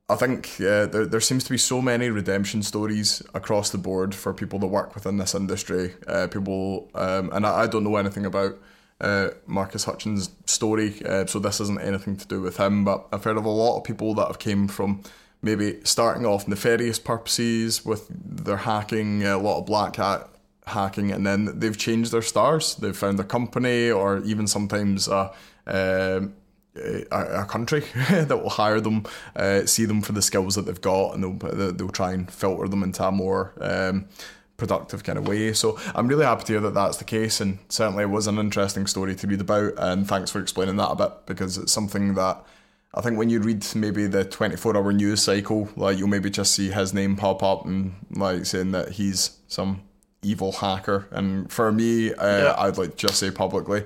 [0.09, 4.15] I think uh, there, there seems to be so many redemption stories across the board
[4.15, 5.93] for people that work within this industry.
[6.07, 8.57] Uh, people, um, and I, I don't know anything about
[8.99, 12.83] uh, Marcus Hutchins' story, uh, so this isn't anything to do with him.
[12.83, 15.03] But I've heard of a lot of people that have came from
[15.43, 20.27] maybe starting off nefarious purposes with their hacking, a lot of black hat
[20.65, 22.75] hacking, and then they've changed their stars.
[22.75, 25.31] They've found a company, or even sometimes a.
[25.67, 26.33] um
[26.75, 27.79] a, a country
[28.09, 29.05] that will hire them,
[29.35, 32.31] uh, see them for the skills that they've got, and they'll they'll they'll try and
[32.31, 34.05] filter them into a more um,
[34.57, 35.53] productive kind of way.
[35.53, 38.37] So I'm really happy to hear that that's the case, and certainly it was an
[38.37, 39.73] interesting story to read about.
[39.77, 42.43] And thanks for explaining that a bit because it's something that.
[42.91, 46.55] I think when you read maybe the 24 hour news cycle, like you'll maybe just
[46.55, 49.83] see his name pop up and like saying that he's some
[50.23, 51.07] evil hacker.
[51.11, 52.55] And for me, uh, Yeah.
[52.57, 53.83] I'd like just say publicly,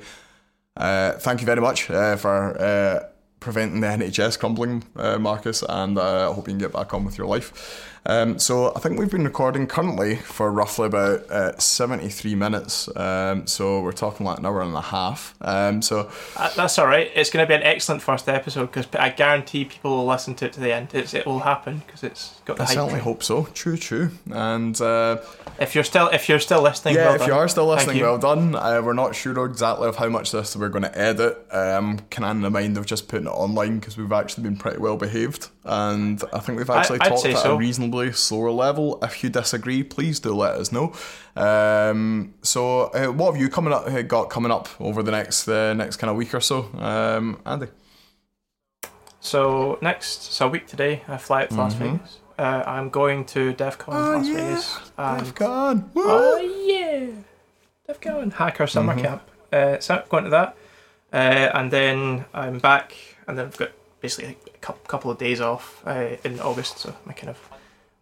[0.77, 3.03] uh, thank you very much uh, for uh,
[3.39, 7.05] preventing the NHS crumbling, uh, Marcus, and uh, I hope you can get back on
[7.05, 7.92] with your life.
[8.05, 12.93] Um, so I think we've been recording currently for roughly about uh, 73 minutes.
[12.97, 15.35] Um, so we're talking like an hour and a half.
[15.41, 17.09] Um, so Uh, that's all right.
[17.15, 20.45] It's going to be an excellent first episode because I guarantee people will listen to
[20.47, 20.89] it to the end.
[20.93, 22.73] It's, it will happen because it's got the I hype.
[22.73, 23.03] certainly train.
[23.03, 23.43] hope so.
[23.53, 24.11] True, true.
[24.31, 25.17] And uh,
[25.59, 27.29] If you're still if you're still listening, yeah, well if done.
[27.29, 28.55] you are still listening, well done.
[28.55, 31.37] Uh, we're not sure exactly of how much this we're going to edit.
[31.51, 34.57] Um, kind of in the mind of just putting it online because we've actually been
[34.57, 37.55] pretty well behaved, and I think we've actually I'd talked at so.
[37.55, 37.57] a
[37.93, 38.99] reasonably slower level.
[39.01, 40.93] If you disagree, please do let us know.
[41.35, 43.87] Um, so, uh, what have you coming up?
[43.87, 47.39] uh, Got coming up over the next uh, next kind of week or so, um,
[47.45, 47.67] Andy?
[49.19, 51.79] So next, so a week today, I fly out to Las Mhm.
[51.79, 52.19] Vegas.
[52.37, 54.33] Uh, I'm going to DEF CON Oh, Las yeah.
[54.35, 54.77] Vegas.
[54.97, 55.91] And, I've gone.
[55.95, 57.07] oh yeah,
[57.87, 59.01] DEF CON Hacker Summer Mhm.
[59.01, 59.21] Camp.
[59.51, 60.55] Uh, so I'm going to that,
[61.13, 62.95] uh, and then I'm back,
[63.27, 63.69] and then I've got
[64.01, 66.79] basically a cou- couple of days off uh, in August.
[66.79, 67.37] So my kind of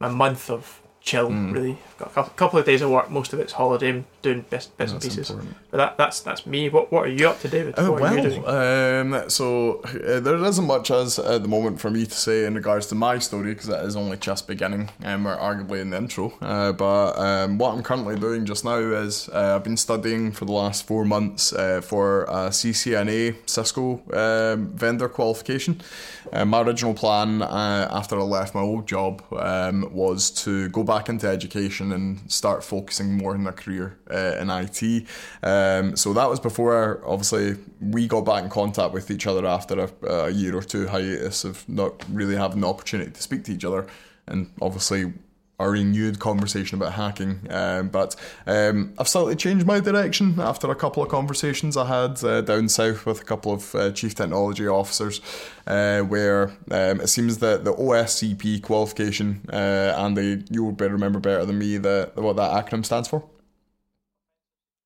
[0.01, 1.53] my month of chill Mm.
[1.53, 1.71] really.
[1.91, 3.09] I've got a couple, couple of days of work.
[3.09, 3.89] Most of it's holiday.
[3.89, 5.29] I'm doing bits, bits and pieces.
[5.31, 5.55] important.
[5.71, 6.69] But that, that's that's me.
[6.69, 7.75] What what are you up to, David?
[7.77, 8.43] What are you doing?
[8.43, 12.45] well, um, so uh, there isn't much as at the moment for me to say
[12.45, 15.89] in regards to my story because it is only just beginning and we're arguably in
[15.89, 16.33] the intro.
[16.41, 20.45] Uh, but um, what I'm currently doing just now is uh, I've been studying for
[20.45, 25.81] the last four months uh, for a CCNA Cisco um, vendor qualification.
[26.31, 30.83] Uh, my original plan uh, after I left my old job um, was to go
[30.83, 35.07] back into education and start focusing more in a career uh, in IT.
[35.43, 39.80] Um, so that was before, obviously, we got back in contact with each other after
[39.80, 43.53] a, a year or two hiatus of not really having the opportunity to speak to
[43.53, 43.88] each other.
[44.27, 45.13] And obviously,
[45.65, 47.47] a renewed conversation about hacking.
[47.49, 48.15] Um, but
[48.45, 52.69] um, I've slightly changed my direction after a couple of conversations I had uh, down
[52.69, 55.21] south with a couple of uh, chief technology officers,
[55.67, 61.19] uh, where um, it seems that the OSCP qualification, uh, and the you would remember
[61.19, 63.23] better than me the, what that acronym stands for.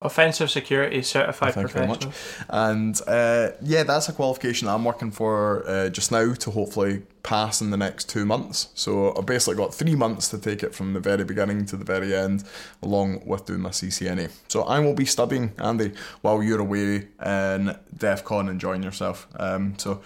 [0.02, 1.94] Offensive Security Certified Thank Professional.
[1.94, 2.44] you very much.
[2.50, 7.62] And uh, yeah, that's a qualification I'm working for uh, just now to hopefully pass
[7.62, 8.68] in the next two months.
[8.74, 11.84] So I've basically got three months to take it from the very beginning to the
[11.84, 12.44] very end,
[12.82, 14.30] along with doing my CCNA.
[14.48, 19.26] So I will be studying, Andy, while you're away in DEF CON enjoying yourself.
[19.40, 20.02] Um, so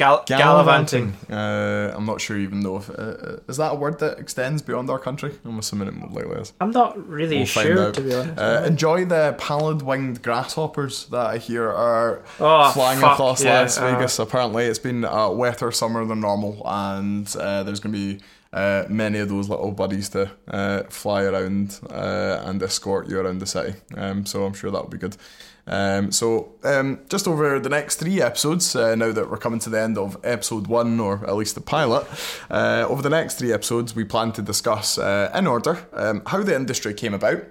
[0.00, 1.12] Gal- gallivanting.
[1.30, 4.62] Uh, I'm not sure even though if uh, uh, is that a word that extends
[4.62, 5.32] beyond our country.
[5.44, 6.52] I'm assuming it likely is.
[6.60, 8.38] I'm not really We'll sure, to be honest.
[8.38, 13.76] Uh, enjoy the pallid-winged grasshoppers that I hear are Oh, flying fuck, across yeah, Las
[13.78, 14.18] uh, Vegas.
[14.18, 18.84] Apparently, it's been a wetter summer than normal, and uh, there's going to be uh,
[18.88, 23.46] many of those little buddies to uh, fly around uh, and escort you around the
[23.46, 23.74] city.
[23.96, 25.16] Um, so I'm sure that'll be good.
[25.66, 29.70] Um, so, um, just over the next three episodes, uh, now that we're coming to
[29.70, 32.06] the end of episode one, or at least the pilot,
[32.50, 36.42] uh, over the next three episodes, we plan to discuss uh, in order um, how
[36.42, 37.42] the industry came about,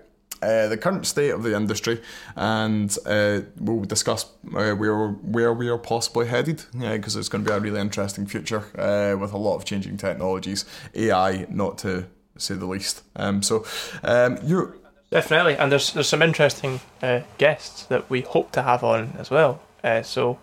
[0.41, 2.02] uh, the current state of the industry,
[2.36, 4.26] and uh, we'll discuss
[4.56, 8.26] uh, where where we are possibly headed, because it's going to be a really interesting
[8.26, 8.64] future
[9.19, 10.65] with a lot of changing technologies,
[10.95, 12.07] AI not to
[12.38, 13.03] say the least.
[13.15, 13.65] Um, so,
[14.03, 14.79] um, you
[15.11, 19.30] Definitely, and there's there's some interesting uh, guests that we hope to have on as
[19.30, 19.61] well.
[19.84, 20.40] Uh, so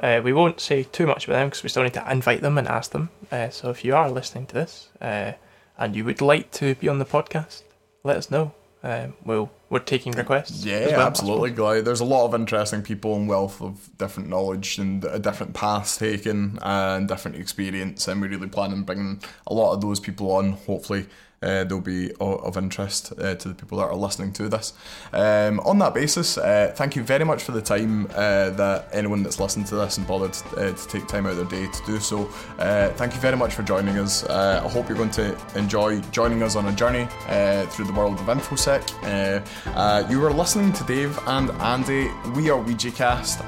[0.00, 2.58] uh, we won't say too much about them because we still need to invite them
[2.58, 3.10] and ask them.
[3.32, 5.32] Uh, so if you are listening to this uh,
[5.78, 7.62] and you would like to be on the podcast,
[8.04, 8.52] let us know.
[8.82, 10.64] Um, we'll we're taking requests.
[10.64, 11.50] Yeah, well, absolutely.
[11.50, 15.54] Like, there's a lot of interesting people and wealth of different knowledge and a different
[15.54, 19.98] path taken and different experience, and we really plan on bringing a lot of those
[19.98, 20.52] people on.
[20.52, 21.06] Hopefully,
[21.46, 24.72] uh, they'll be o- of interest uh, to the people that are listening to this.
[25.12, 29.22] Um, on that basis, uh, thank you very much for the time uh, that anyone
[29.22, 31.86] that's listened to this and bothered uh, to take time out of their day to
[31.86, 32.28] do so.
[32.58, 34.24] Uh, thank you very much for joining us.
[34.24, 37.92] Uh, I hope you're going to enjoy joining us on a journey uh, through the
[37.92, 38.82] world of InfoSec.
[39.04, 42.08] Uh, uh, you were listening to Dave and Andy.
[42.34, 43.44] We are OuijaCast.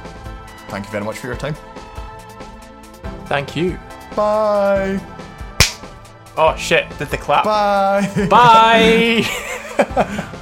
[0.69, 1.57] Thank you very much for your time.
[3.27, 3.79] Thank you.
[4.17, 5.01] Bye.
[6.41, 6.89] Oh shit!
[6.99, 7.45] Did the clap?
[7.45, 8.27] Bye.
[8.31, 10.25] Bye.